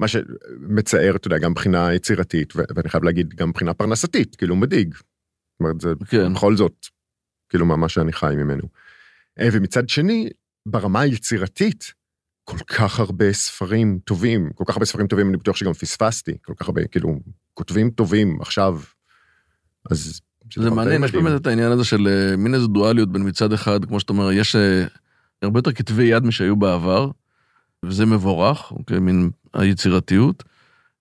[0.00, 4.94] מה שמצער, אתה יודע, גם מבחינה יצירתית, ואני חייב להגיד, גם מבחינה פרנסתית, כאילו מדאיג.
[4.94, 6.34] זאת אומרת, זה כן.
[6.34, 6.86] בכל זאת,
[7.48, 8.62] כאילו מה שאני חי ממנו.
[9.40, 10.28] אה, ומצד שני,
[10.66, 11.92] ברמה היצירתית,
[12.44, 16.54] כל כך הרבה ספרים טובים, כל כך הרבה ספרים טובים, אני בטוח שגם פספסתי, כל
[16.56, 17.18] כך הרבה, כאילו,
[17.54, 18.80] כותבים טובים עכשיו,
[19.90, 20.20] אז...
[20.56, 21.12] זה מעניין, יש.
[21.12, 24.32] באמת את העניין הזה של אה, מין איזו דואליות בין מצד אחד, כמו שאתה אומר,
[24.32, 24.84] יש אה,
[25.42, 27.10] הרבה יותר כתבי יד משהיו בעבר,
[27.84, 30.42] וזה מבורך, אוקיי, מין היצירתיות.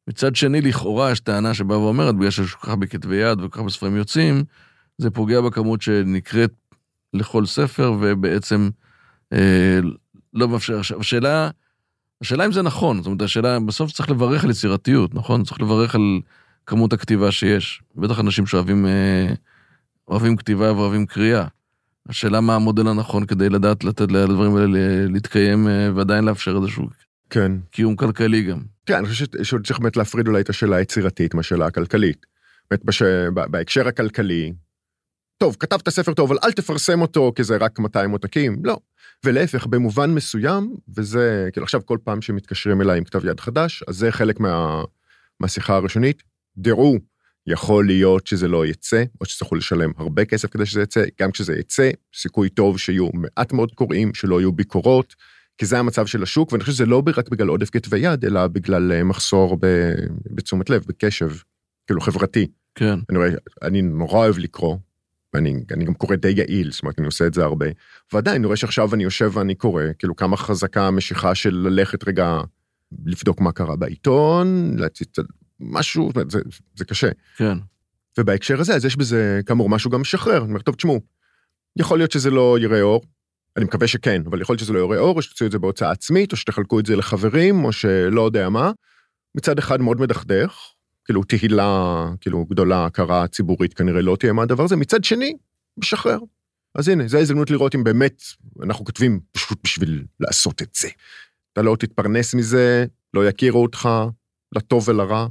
[0.08, 3.50] מצד שני, לכאורה יש טענה שבאה ואומרת, בגלל שיש כל כך הרבה כתבי יד וכל
[3.50, 4.44] כך הרבה ספרים יוצאים,
[4.98, 6.54] זה פוגע בכמות שנקראת
[7.14, 8.70] לכל ספר, ובעצם
[9.34, 9.80] אה,
[10.34, 10.80] לא מאפשר.
[10.80, 11.50] עכשיו, השאלה,
[12.22, 15.44] השאלה אם זה נכון, זאת אומרת, השאלה, בסוף צריך לברך על יצירתיות, נכון?
[15.44, 16.22] צריך לברך על
[16.66, 17.82] כמות הכתיבה שיש.
[17.96, 19.34] בטח אנשים שאוהבים אה,
[20.08, 21.46] אוהבים כתיבה ואוהבים קריאה.
[22.10, 26.88] השאלה מה המודל הנכון כדי לדעת לתת לדברים האלה להתקיים אה, ועדיין לאפשר איזשהו
[27.30, 27.52] כן.
[27.72, 28.60] קיום כלכלי גם.
[28.86, 32.26] כן, אני חושב ש- שעוד צריך באמת להפריד אולי את השאלה היצירתית מהשאלה הכלכלית.
[32.72, 33.02] באמת, בש...
[33.34, 34.54] בהקשר הכלכלי,
[35.42, 38.78] טוב, כתבת ספר טוב, אבל אל תפרסם אותו כי זה רק 200 עותקים, לא.
[39.26, 43.96] ולהפך, במובן מסוים, וזה, כאילו עכשיו כל פעם שמתקשרים אליי עם כתב יד חדש, אז
[43.96, 44.84] זה חלק מה...
[45.40, 46.24] מהשיחה הראשונית,
[46.58, 46.98] דעו,
[47.48, 51.54] יכול להיות שזה לא יצא, או שתצטרכו לשלם הרבה כסף כדי שזה יצא, גם כשזה
[51.60, 55.16] יצא, סיכוי טוב שיהיו מעט מאוד קוראים, שלא יהיו ביקורות,
[55.58, 58.48] כי זה המצב של השוק, ואני חושב שזה לא רק בגלל עודף כתבי יד, אלא
[58.48, 59.94] בגלל אה, מחסור ב...
[60.32, 61.30] בתשומת לב, בקשב,
[61.88, 62.48] כאילו חברתי.
[62.76, 63.00] כן.
[63.10, 63.30] אני רואה,
[63.62, 64.78] אני נורא אוהב לקרוא,
[65.34, 67.66] ואני אני גם קורא די יעיל, זאת אומרת, אני עושה את זה הרבה.
[68.14, 72.42] ועדיין, אני רואה שעכשיו אני יושב ואני קורא, כאילו כמה חזקה המשיכה של ללכת רגע
[73.06, 75.16] לבדוק מה קרה בעיתון, להציץ
[75.60, 76.40] משהו, זאת אומרת, זה,
[76.76, 77.10] זה קשה.
[77.38, 77.58] כן.
[78.18, 80.38] ובהקשר הזה, אז יש בזה כאמור משהו גם משחרר.
[80.38, 81.02] אני אומר, טוב, תשמעו,
[81.76, 83.02] יכול להיות שזה לא יראה אור,
[83.58, 85.92] אני מקווה שכן, אבל יכול להיות שזה לא יראה אור, או שתוציאו את זה בהוצאה
[85.92, 88.72] עצמית, או שתחלקו את זה לחברים, או שלא יודע מה.
[89.36, 90.60] מצד אחד מאוד מדכדך,
[91.06, 95.34] כאילו תהילה, כאילו גדולה, הכרה ציבורית כנראה לא תהיה מהדבר הזה, מצד שני,
[95.78, 96.18] משחרר.
[96.76, 98.24] אז הנה, זו ההזדמנות לראות אם באמת
[98.64, 100.90] אנחנו כותבים פשוט בשביל לעשות את זה.
[101.54, 103.90] אתה לא תתפרנס מזה, לא יכירו אותך,
[104.56, 105.28] לטוב ולרע,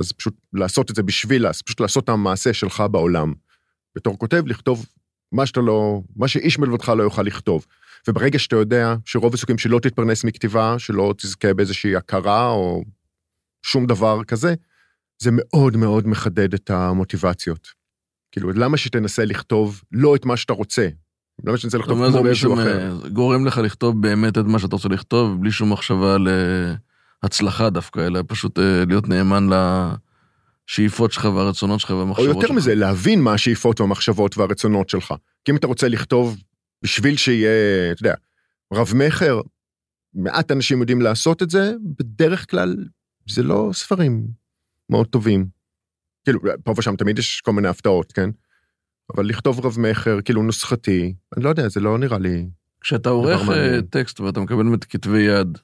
[0.00, 3.32] אז פשוט לעשות את זה בשביל, פשוט לעשות את המעשה שלך בעולם.
[3.96, 4.86] בתור כותב, לכתוב
[5.32, 7.66] מה שאתה לא, מה שאיש מלבדך לא יוכל לכתוב.
[8.08, 12.84] וברגע שאתה יודע שרוב הסיכויים שלא תתפרנס מכתיבה, שלא תזכה באיזושהי הכרה או
[13.62, 14.54] שום דבר כזה,
[15.22, 17.68] זה מאוד מאוד מחדד את המוטיבציות.
[18.32, 20.88] כאילו, למה שתנסה לכתוב לא את מה שאתה רוצה?
[21.44, 22.94] למה שתנסה לכתוב כמו מישהו אחר?
[22.94, 26.16] בעצם גורם לך לכתוב באמת את מה שאתה רוצה לכתוב, בלי שום מחשבה
[27.22, 29.48] להצלחה דווקא, אלא פשוט אה, להיות נאמן
[30.68, 32.36] לשאיפות שלך והרצונות שלך והמחשבות שלך.
[32.36, 35.14] או יותר מזה, להבין מה השאיפות והמחשבות והרצונות שלך.
[35.44, 36.36] כי אם אתה רוצה לכתוב
[36.82, 38.14] בשביל שיהיה, אתה יודע,
[38.72, 39.40] רב-מכר,
[40.14, 42.76] מעט אנשים יודעים לעשות את זה, בדרך כלל
[43.28, 44.39] זה לא ספרים
[44.90, 45.46] מאוד טובים.
[46.24, 48.30] כאילו, פה ושם תמיד יש כל מיני הפתעות, כן?
[49.16, 52.46] אבל לכתוב רב-מכר, כאילו נוסחתי, אני לא יודע, זה לא נראה לי...
[52.80, 55.58] כשאתה עורך אה, טקסט ואתה מקבל כתבי יד,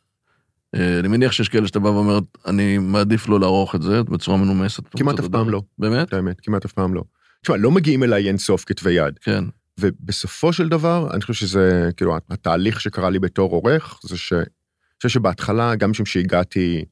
[0.74, 4.36] אה, אני מניח שיש כאלה שאתה בא ואומר, אני מעדיף לא לערוך את זה בצורה
[4.36, 4.82] מנומסת.
[4.96, 5.62] כמעט אף פעם לא.
[5.78, 6.14] באמת?
[6.14, 7.02] באמת, כמעט אף פעם לא.
[7.42, 9.18] תשמע, לא מגיעים אליי אין סוף כתבי יד.
[9.18, 9.44] כן.
[9.80, 14.32] ובסופו של דבר, אני חושב שזה, כאילו, התהליך שקרה לי בתור עורך, זה ש...
[14.32, 16.84] אני חושב שבהתחלה, גם משום שהגעתי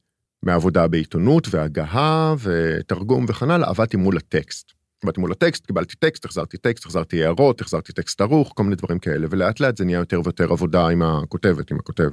[0.45, 4.71] מעבודה בעיתונות והגהה ותרגום וכן הלאה, עבדתי מול הטקסט.
[5.03, 8.99] עבדתי מול הטקסט, קיבלתי טקסט, החזרתי טקסט, החזרתי הערות, החזרתי טקסט ערוך, כל מיני דברים
[8.99, 12.09] כאלה, ולאט לאט זה נהיה יותר ויותר עבודה עם הכותבת, עם הכותב.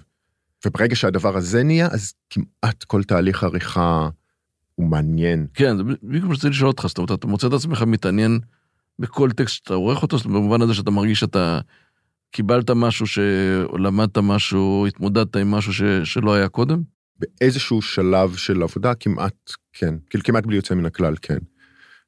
[0.67, 4.09] וברגע שהדבר הזה נהיה, אז כמעט כל תהליך עריכה
[4.75, 5.47] הוא מעניין.
[5.55, 8.39] כן, זה בדיוק מה שרציתי לשאול אותך, זאת אומרת, אתה מוצא את עצמך מתעניין
[8.99, 11.61] בכל טקסט שאתה עורך אותו, במובן הזה שאתה מרגיש שאתה
[12.31, 16.83] קיבלת משהו, שלמדת משהו, התמודדת עם משהו ש, שלא היה קודם?
[17.23, 21.39] באיזשהו שלב של עבודה כמעט כן, כאילו כמעט בלי יוצא מן הכלל, כן.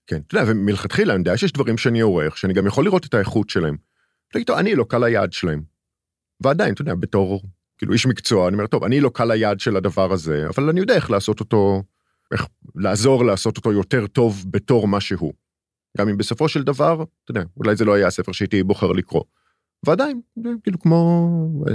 [0.06, 3.14] כן, אתה יודע, ומלכתחילה אני יודע שיש דברים שאני עורך, שאני גם יכול לראות את
[3.14, 3.76] האיכות שלהם.
[4.32, 5.62] תגיד, טוב, אני לא קל היעד שלהם.
[6.40, 7.42] ועדיין, אתה יודע, בתור,
[7.78, 10.80] כאילו, איש מקצוע, אני אומר, טוב, אני לא קל היעד של הדבר הזה, אבל אני
[10.80, 11.82] יודע איך לעשות אותו,
[12.32, 15.32] איך לעזור לעשות אותו יותר טוב בתור מה שהוא.
[15.98, 19.22] גם אם בסופו של דבר, אתה יודע, אולי זה לא היה הספר שהייתי בוחר לקרוא.
[19.86, 20.20] ועדיין,
[20.62, 21.28] כאילו כמו,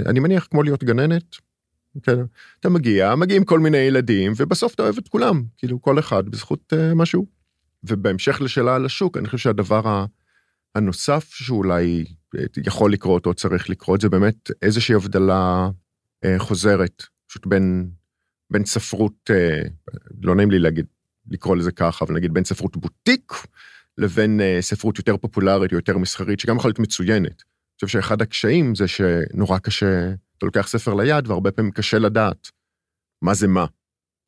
[0.06, 1.36] אני מניח כמו להיות גננת,
[2.02, 2.18] כן,
[2.60, 6.72] אתה מגיע, מגיעים כל מיני ילדים, ובסוף אתה אוהב את כולם, כאילו כל אחד בזכות
[6.72, 7.26] uh, משהו.
[7.84, 10.04] ובהמשך לשאלה על השוק, אני חושב שהדבר
[10.74, 12.04] הנוסף שאולי
[12.38, 15.68] אה, יכול לקרות או צריך לקרות, זה באמת איזושהי הבדלה
[16.24, 17.90] uh, חוזרת, פשוט בין,
[18.50, 19.68] בין ספרות, uh,
[20.22, 20.86] לא נעים לי להגיד,
[21.30, 23.32] לקרוא לזה ככה, אבל נגיד בין ספרות בוטיק,
[23.98, 27.42] לבין uh, ספרות יותר פופולרית, יותר מסחרית, שגם יכולה להיות מצוינת.
[27.42, 32.50] אני חושב שאחד הקשיים זה שנורא קשה, אתה לוקח ספר ליד והרבה פעמים קשה לדעת
[33.22, 33.66] מה זה מה.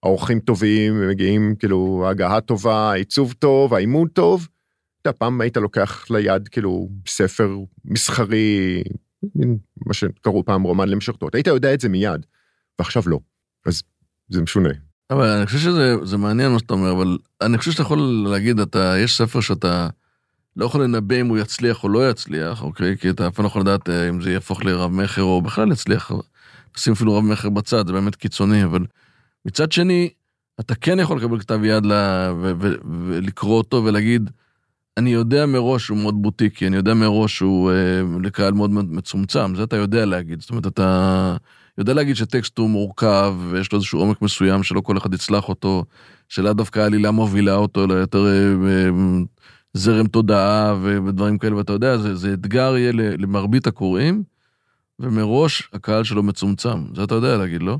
[0.02, 4.48] האורחים טובים, מגיעים, כאילו, ההגעה טובה, העיצוב טוב, העימוד טוב.
[5.02, 8.82] אתה פעם היית לוקח ליד, כאילו, ספר מסחרי,
[9.86, 12.26] מה שקראו פעם רומן למשרתות, היית יודע את זה מיד,
[12.78, 13.18] ועכשיו לא.
[13.66, 13.82] אז
[14.28, 14.70] זה משונה.
[15.10, 18.94] אבל אני חושב שזה מעניין מה שאתה אומר, אבל אני חושב שאתה יכול להגיד, אתה,
[18.98, 19.88] יש ספר שאתה
[20.56, 22.96] לא יכול לנבא אם הוא יצליח או לא יצליח, אוקיי?
[22.96, 25.72] כי אתה אף פעם לא יכול לדעת אה, אם זה יהפוך לרב מכר או בכלל
[25.72, 26.10] יצליח.
[26.76, 28.86] נשים אפילו רב מכר בצד, זה באמת קיצוני, אבל
[29.46, 30.08] מצד שני,
[30.60, 32.74] אתה כן יכול לקבל כתב יד לה, ו- ו-
[33.08, 34.30] ולקרוא אותו ולהגיד,
[34.96, 39.62] אני יודע מראש שהוא מאוד בוטיקי, אני יודע מראש שהוא אה, לקהל מאוד מצומצם, זה
[39.62, 40.40] אתה יודע להגיד.
[40.40, 41.36] זאת אומרת, אתה
[41.78, 45.84] יודע להגיד שטקסט הוא מורכב, ויש לו איזשהו עומק מסוים שלא כל אחד יצלח אותו,
[46.28, 48.90] שלאו דווקא העלילה מובילה אותו, אלא יותר אה,
[49.74, 54.22] זרם תודעה ודברים כאלה, ואתה יודע, זה, זה אתגר יהיה למרבית הקוראים,
[54.98, 56.94] ומראש הקהל שלו מצומצם.
[56.94, 57.78] זה אתה יודע להגיד, לא?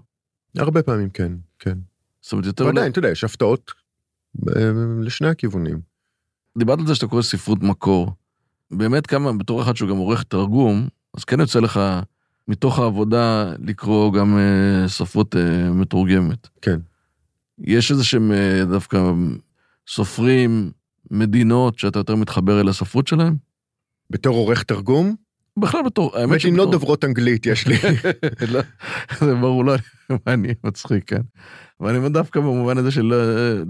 [0.58, 1.78] הרבה פעמים כן, כן.
[2.22, 2.66] זאת אומרת, יותר...
[2.66, 3.72] ועדיין, אתה יודע, יש הפתעות
[4.56, 5.80] אה, לשני הכיוונים.
[6.58, 8.12] דיברת על זה שאתה קורא ספרות מקור.
[8.70, 11.80] באמת כמה, בתור אחד שהוא גם עורך תרגום, אז כן יוצא לך
[12.48, 15.38] מתוך העבודה לקרוא גם uh, ספרות uh,
[15.70, 16.48] מתורגמת.
[16.62, 16.80] כן.
[17.58, 19.12] יש איזה שהם uh, דווקא
[19.88, 20.70] סופרים,
[21.12, 23.36] מדינות שאתה יותר מתחבר אל הספרות שלהם?
[24.10, 25.14] בתור עורך תרגום?
[25.58, 26.50] בכלל בתור, האמת שבתור...
[26.50, 27.76] מדינות דוברות אנגלית יש לי.
[28.52, 28.60] לא,
[29.20, 29.74] זה ברור, לא
[30.26, 31.20] מעניין, מצחיק, כן.
[31.80, 33.12] אבל אני אומר דווקא במובן הזה של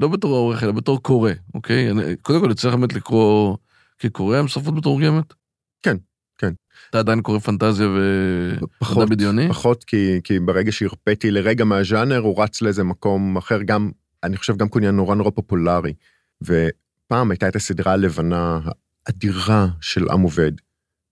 [0.00, 1.88] לא בתור עורך, אלא בתור קורא, אוקיי?
[2.22, 3.56] קודם כל, צריך באמת לקרוא
[3.98, 5.34] כקורא עם ספרות מתורגמת?
[5.82, 5.96] כן,
[6.38, 6.52] כן.
[6.90, 9.48] אתה עדיין קורא פנטזיה ומדע בדיוני?
[9.48, 13.90] פחות, כי, כי ברגע שהרפאתי לרגע מהז'אנר, הוא רץ לאיזה מקום אחר, גם,
[14.22, 15.92] אני חושב גם קוניין נורא נורא פופולרי.
[17.12, 18.60] ופעם הייתה את הסדרה הלבנה
[19.06, 20.52] האדירה של עם עובד,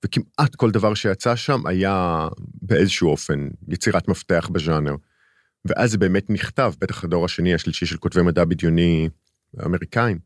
[0.05, 2.29] וכמעט כל דבר שיצא שם היה
[2.63, 4.95] באיזשהו אופן יצירת מפתח בז'אנר.
[5.65, 9.09] ואז זה באמת נכתב, בטח הדור השני, השלישי של כותבי מדע בדיוני,
[9.59, 10.19] האמריקאים,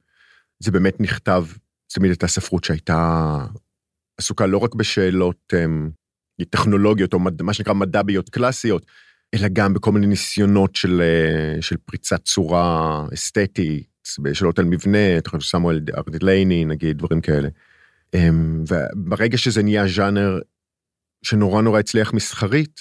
[0.58, 1.44] זה באמת נכתב,
[1.86, 3.38] תמיד הייתה ספרות שהייתה
[4.18, 5.90] עסוקה לא רק בשאלות הם,
[6.50, 8.86] טכנולוגיות או מד, מה שנקרא מדביות קלאסיות,
[9.34, 15.30] אלא גם בכל מיני ניסיונות של, אה, של פריצת צורה אסתטית, בשאלות על מבנה, אתה
[15.30, 17.48] חושב סמואל ארדלייני, נגיד, דברים כאלה.
[18.14, 20.38] אמ, וברגע שזה נהיה ז'אנר
[21.22, 22.80] שנורא נורא הצליח מסחרית,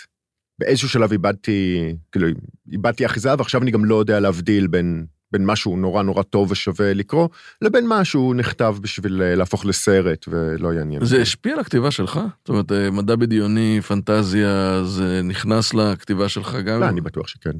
[0.60, 2.28] באיזשהו שלב איבדתי, כאילו,
[2.72, 6.94] איבדתי אחיזה, ועכשיו אני גם לא יודע להבדיל בין, בין משהו נורא נורא טוב ושווה
[6.94, 7.30] לקרוא,
[7.62, 11.06] לבין משהו נכתב בשביל אה, להפוך לסרט ולא יעניין.
[11.06, 12.20] זה השפיע על הכתיבה שלך?
[12.40, 16.80] זאת אומרת, אה, מדע בדיוני, פנטזיה, זה נכנס לכתיבה שלך גם?
[16.80, 17.58] לא, אני בטוח שכן.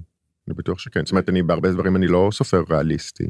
[0.48, 1.06] אני בטוח שכן.
[1.06, 3.24] זאת אומרת, אני בהרבה דברים אני לא סופר ריאליסטי.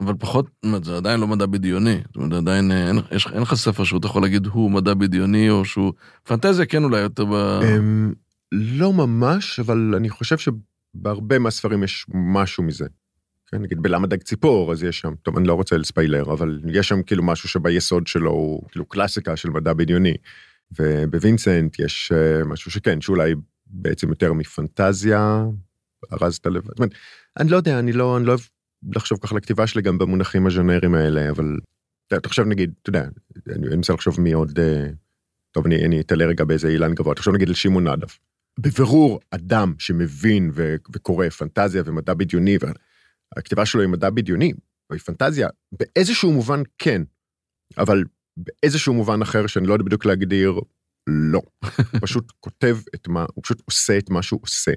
[0.00, 2.00] אבל פחות, זאת אומרת, זה עדיין לא מדע בדיוני.
[2.06, 4.94] זאת אומרת, עדיין אה, אין, יש, אין לך ספר שהוא אתה יכול להגיד הוא מדע
[4.94, 5.92] בדיוני, או שהוא...
[6.24, 7.32] פנטזיה כן אולי יותר ב...
[7.34, 8.12] אמ,
[8.52, 12.86] לא ממש, אבל אני חושב שבהרבה מהספרים יש משהו מזה.
[13.46, 16.88] כן, נגיד בלמה דג ציפור, אז יש שם, טוב, אני לא רוצה לספיילר, אבל יש
[16.88, 20.14] שם כאילו משהו שביסוד שלו הוא כאילו קלאסיקה של מדע בדיוני.
[20.78, 23.34] ובווינסנט יש אה, משהו שכן, שאולי
[23.66, 25.44] בעצם יותר מפנטזיה,
[26.12, 26.66] ארזת לבד.
[26.66, 26.94] זאת אומרת,
[27.40, 28.40] אני לא יודע, אני לא, אני לא אוהב
[28.94, 31.58] לחשוב ככה לכתיבה שלי גם במונחים הז'נרים האלה, אבל
[32.26, 33.04] חושב נגיד, אתה יודע,
[33.48, 34.90] אני מנסה לחשוב מי עוד, אה,
[35.50, 38.06] טוב, אני, אני אתעלה רגע באיזה אילן גבוה, תחשוב נגיד על שמעון נדב.
[38.58, 42.56] בבירור, אדם שמבין ו- וקורא פנטזיה ומדע בדיוני,
[43.36, 44.52] והכתיבה שלו היא מדע בדיוני,
[44.92, 47.02] היא פנטזיה, באיזשהו מובן כן,
[47.78, 48.04] אבל
[48.36, 50.60] באיזשהו מובן אחר שאני לא יודע בדיוק להגדיר,
[51.06, 51.42] לא.
[52.02, 54.72] פשוט כותב את מה, הוא פשוט עושה את מה שהוא עושה.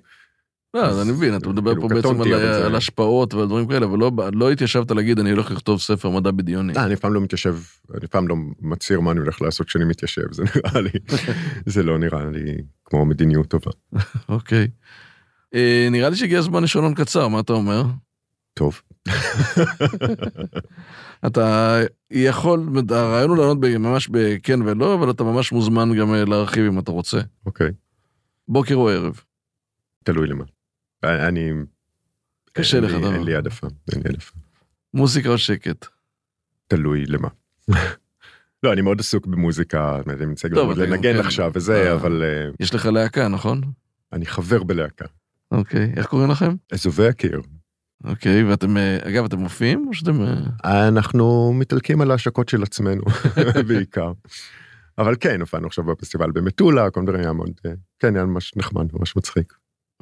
[0.74, 2.22] לא, אז אני מבין, אתה מדבר כאילו, פה בעצם
[2.66, 4.00] על, השפעות ועל דברים כאלה, אבל
[4.34, 6.74] לא, התיישבת להגיד, אני הולך לכתוב ספר מדע בדיוני.
[6.78, 7.56] אה, אני אף פעם לא מתיישב,
[7.94, 10.90] אני אף פעם לא מצהיר מה אני הולך לעשות כשאני מתיישב, זה נראה לי,
[11.74, 13.72] זה לא נראה לי כמו מדיניות טובה.
[14.30, 14.68] אוקיי.
[15.56, 17.84] אה, נראה לי שהגיע הזמן לשאלון קצר, מה אתה אומר?
[18.54, 18.82] טוב,
[21.28, 21.78] אתה
[22.12, 26.80] יכול, הרעיון הוא לענות ממש בכן ולא, אבל אתה ממש מוזמן גם אה, להרחיב אם
[26.80, 27.20] אתה רוצה.
[27.46, 27.72] אוקיי,
[28.48, 29.22] בוקר או ערב.
[30.04, 30.44] תלוי למה.
[31.04, 31.52] אני...
[32.54, 33.22] קשה לך, אתה אין אומר.
[33.22, 34.34] לי העדפה, אין לי העדפה.
[34.94, 35.86] מוזיקה או שקט.
[36.68, 37.28] תלוי למה.
[38.64, 41.20] לא, אני מאוד עסוק במוזיקה, אני טוב, גם מנגן כן.
[41.20, 41.94] עכשיו וזה, אה.
[41.94, 43.62] אבל אה, יש לך להקה, נכון?
[44.14, 45.06] אני חבר בלהקה.
[45.52, 45.94] אוקיי.
[45.96, 46.56] איך קוראים לכם?
[46.72, 47.42] אזובי הקיר.
[48.04, 50.26] אוקיי, ואתם, אה, אגב, אתם מופיעים או שאתם...
[50.64, 53.04] אנחנו מתעלקים על ההשקות של עצמנו,
[53.68, 54.12] בעיקר.
[54.98, 57.50] אבל כן, הופענו עכשיו בפסטיבל במטולה, כל מיני דברים היה מאוד,
[58.00, 59.54] כן, היה ממש נחמד, ממש מצחיק.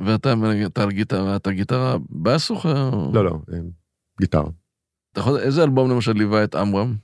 [0.06, 0.34] ואתה
[0.76, 3.12] על גיטרה, אתה גיטרה בס או...
[3.14, 3.58] לא, לא, אה,
[4.22, 4.50] גיטרה.
[5.12, 6.96] אתה יכול, איזה אלבום למשל ליווה את עמרם?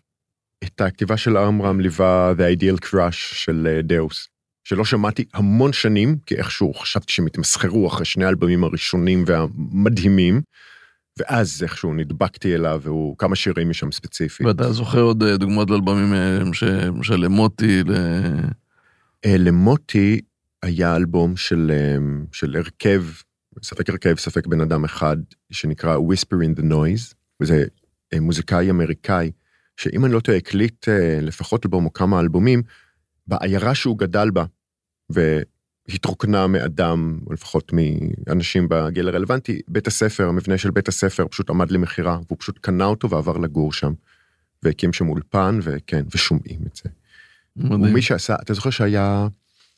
[0.63, 4.27] את הכתיבה של עמרם ליווה The Ideal Crush של אה, דאוס,
[4.63, 10.41] שלא שמעתי המון שנים, כי איכשהו חשבתי שהם התמסחרו אחרי שני האלבומים הראשונים והמדהימים,
[11.19, 14.47] ואז איכשהו נדבקתי אליו, והוא כמה שירים משם ספציפית.
[14.47, 17.91] ואתה זוכר עוד אה, דוגמאות לאלבומים אה, ש- של מוטי, ל...
[19.25, 20.21] אה, למוטי
[20.63, 21.97] היה אלבום של, אה,
[22.31, 23.03] של הרכב,
[23.63, 25.17] ספק הרכב, ספק בן אדם אחד,
[25.51, 27.65] שנקרא Whisper in the Noise, וזה
[28.13, 29.31] אה, מוזיקאי אמריקאי,
[29.77, 32.63] שאם אני לא טועה, הקליט אה, לפחות אלבום או כמה אלבומים,
[33.27, 34.45] בעיירה שהוא גדל בה,
[35.09, 41.71] והתרוקנה מאדם, או לפחות מאנשים בגיל הרלוונטי, בית הספר, המבנה של בית הספר פשוט עמד
[41.71, 43.93] למכירה, והוא פשוט קנה אותו ועבר לגור שם,
[44.63, 46.89] והקים שם אולפן, וכן, ושומעים את זה.
[47.55, 47.93] מדהים.
[47.93, 49.27] מי שעשה, אתה זוכר שהיה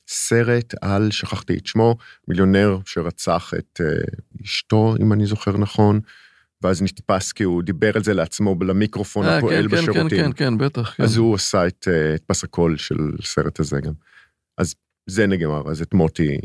[0.07, 1.95] סרט על, שכחתי את שמו,
[2.27, 5.99] מיליונר שרצח את uh, אשתו, אם אני זוכר נכון,
[6.61, 10.09] ואז נתפס כי הוא דיבר על זה לעצמו למיקרופון אה, הפועל כן, כן, בשירותים.
[10.09, 10.93] כן, כן, כן, בטח.
[10.97, 11.03] כן.
[11.03, 13.93] אז הוא עשה את, uh, את פס הקול של הסרט הזה גם.
[14.57, 16.37] אז זה נגמר, אז את מוטי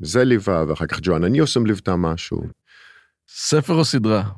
[0.00, 2.42] זה ליווה, ואחר כך ג'ואנה ניוסום ליוותה משהו.
[3.28, 4.28] ספר או סדרה?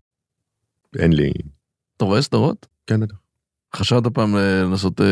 [0.98, 1.32] אין לי,
[1.96, 2.66] אתה רואה סדרות?
[2.86, 3.16] כן, בטח.
[3.76, 5.06] חשבת פעם אה, לנסות אה,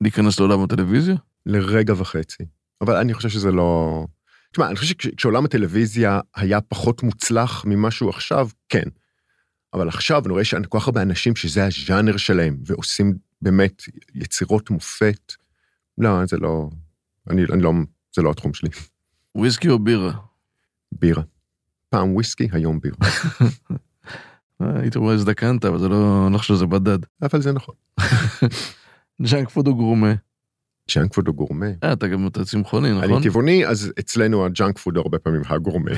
[0.00, 1.14] להיכנס לעולם הטלוויזיה?
[1.48, 2.44] לרגע וחצי.
[2.80, 4.04] אבל אני חושב שזה לא...
[4.52, 8.88] תשמע, אני חושב שכשעולם הטלוויזיה היה פחות מוצלח ממה שהוא עכשיו, כן.
[9.74, 13.82] אבל עכשיו אני רואה שאין כל כך הרבה אנשים שזה הז'אנר שלהם, ועושים באמת
[14.14, 15.32] יצירות מופת.
[15.98, 16.70] לא, זה לא...
[17.30, 17.72] אני, אני לא...
[18.16, 18.70] זה לא התחום שלי.
[19.34, 20.12] וויסקי או בירה?
[20.92, 21.22] בירה.
[21.88, 22.96] פעם וויסקי, היום בירה.
[24.62, 26.98] אה, הייתי רואה הזדקנת, אבל זה לא, אני לא חושב שזה בדד.
[27.22, 27.74] אבל זה נכון.
[29.26, 30.14] ז'אנק פוד או גרומה?
[30.94, 31.66] ג'אנק פוד הוא גורמה.
[31.84, 33.12] אה, אתה גם אתה צמחוני, נכון?
[33.12, 35.90] אני טבעוני, אז אצלנו הג'אנק פוד הרבה פעמים הגורמה.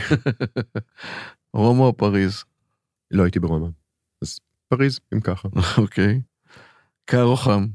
[1.54, 2.44] רומא או פריז?
[3.10, 3.68] לא הייתי ברומא.
[4.22, 5.48] אז פריז, אם ככה.
[5.82, 6.20] אוקיי.
[7.04, 7.66] קר או חם?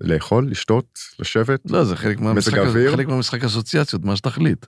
[0.00, 1.60] לאכול, לשתות, לשבת.
[1.70, 2.58] לא, זה חלק מהמשחק?
[2.92, 4.66] חלק מהמשחק אסוציאציות, מה שתחליט.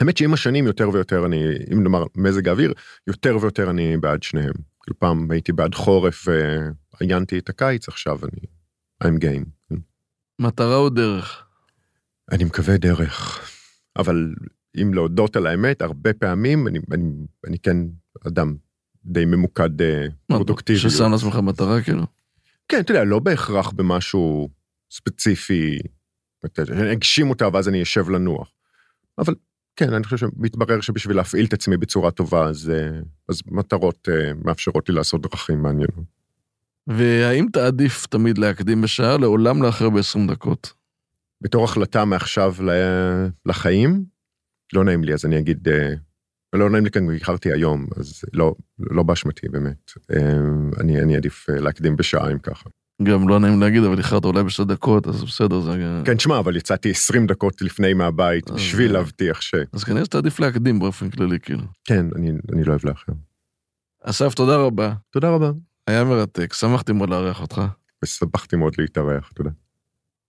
[0.00, 2.72] האמת שעם השנים יותר ויותר אני, אם נאמר מזג האוויר,
[3.06, 4.52] יותר ויותר אני בעד שניהם.
[4.82, 6.28] כאילו פעם הייתי בעד חורף
[7.00, 8.40] ועיינתי את הקיץ, עכשיו אני...
[9.04, 9.59] I'm game.
[10.40, 11.44] מטרה או דרך?
[12.32, 13.40] אני מקווה דרך,
[13.96, 14.34] אבל
[14.82, 17.10] אם להודות על האמת, הרבה פעמים אני, אני,
[17.46, 17.76] אני כן
[18.26, 18.56] אדם
[19.04, 20.78] די ממוקד אה, פרודוקטיבי.
[20.78, 22.02] ששם לעצמך מטרה כאילו?
[22.68, 24.48] כן, אתה יודע, לא בהכרח במשהו
[24.90, 25.78] ספציפי,
[26.92, 28.52] אגשים אותה ואז אני אשב לנוח.
[29.18, 29.34] אבל
[29.76, 34.32] כן, אני חושב שמתברר שבשביל להפעיל את עצמי בצורה טובה, אז, אה, אז מטרות אה,
[34.44, 36.19] מאפשרות לי לעשות דרכים מעניינות.
[36.96, 40.72] והאם תעדיף תמיד להקדים בשעה, לעולם לאחר ב-20 דקות?
[41.42, 42.54] בתור החלטה מעכשיו
[43.46, 44.04] לחיים,
[44.72, 45.94] לא נעים לי, אז אני אגיד, אה,
[46.52, 49.92] לא נעים לי כאן, איחרתי היום, אז לא, לא באשמתי באמת.
[50.80, 52.70] אני, אני עדיף להקדים בשעה אם ככה.
[53.02, 56.02] גם לא נעים להגיד, אבל איחרת אולי בשתי דקות, אז בסדר, זה...
[56.04, 59.54] כן, שמע, אבל יצאתי 20 דקות לפני מהבית בשביל להבטיח ש...
[59.72, 61.62] אז כנראה שאתה עדיף להקדים באופן כללי, כאילו.
[61.84, 63.12] כן, אני, אני לא אוהב לאחר.
[64.02, 64.94] אסף, תודה רבה.
[65.10, 65.50] תודה רבה.
[65.86, 67.62] היה מרתק, שמחתי מאוד לארח אותך.
[68.04, 69.50] ושמחתי מאוד להתארח, תודה.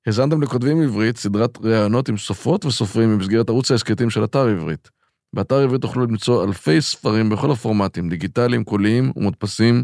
[0.05, 4.89] האזנתם לכותבים עברית, סדרת ראיונות עם סופרות וסופרים במסגרת ערוץ ההסכתים של אתר עברית.
[5.33, 9.83] באתר עברית תוכלו למצוא אלפי ספרים בכל הפורמטים, דיגיטליים, קוליים ומודפסים,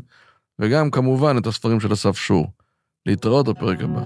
[0.59, 2.47] וגם כמובן את הספרים של אסף שור.
[3.05, 4.03] להתראות בפרק הבא.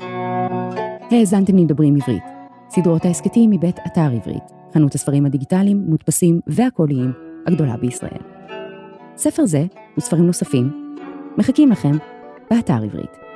[1.11, 2.23] האזנתם לדברים עברית,
[2.69, 4.43] סדרות ההסכתים מבית אתר עברית,
[4.73, 7.11] חנות הספרים הדיגיטליים, מודפסים והקוליים
[7.47, 8.21] הגדולה בישראל.
[9.17, 9.65] ספר זה
[9.97, 10.90] וספרים נוספים
[11.37, 11.91] מחכים לכם
[12.49, 13.30] באתר עברית.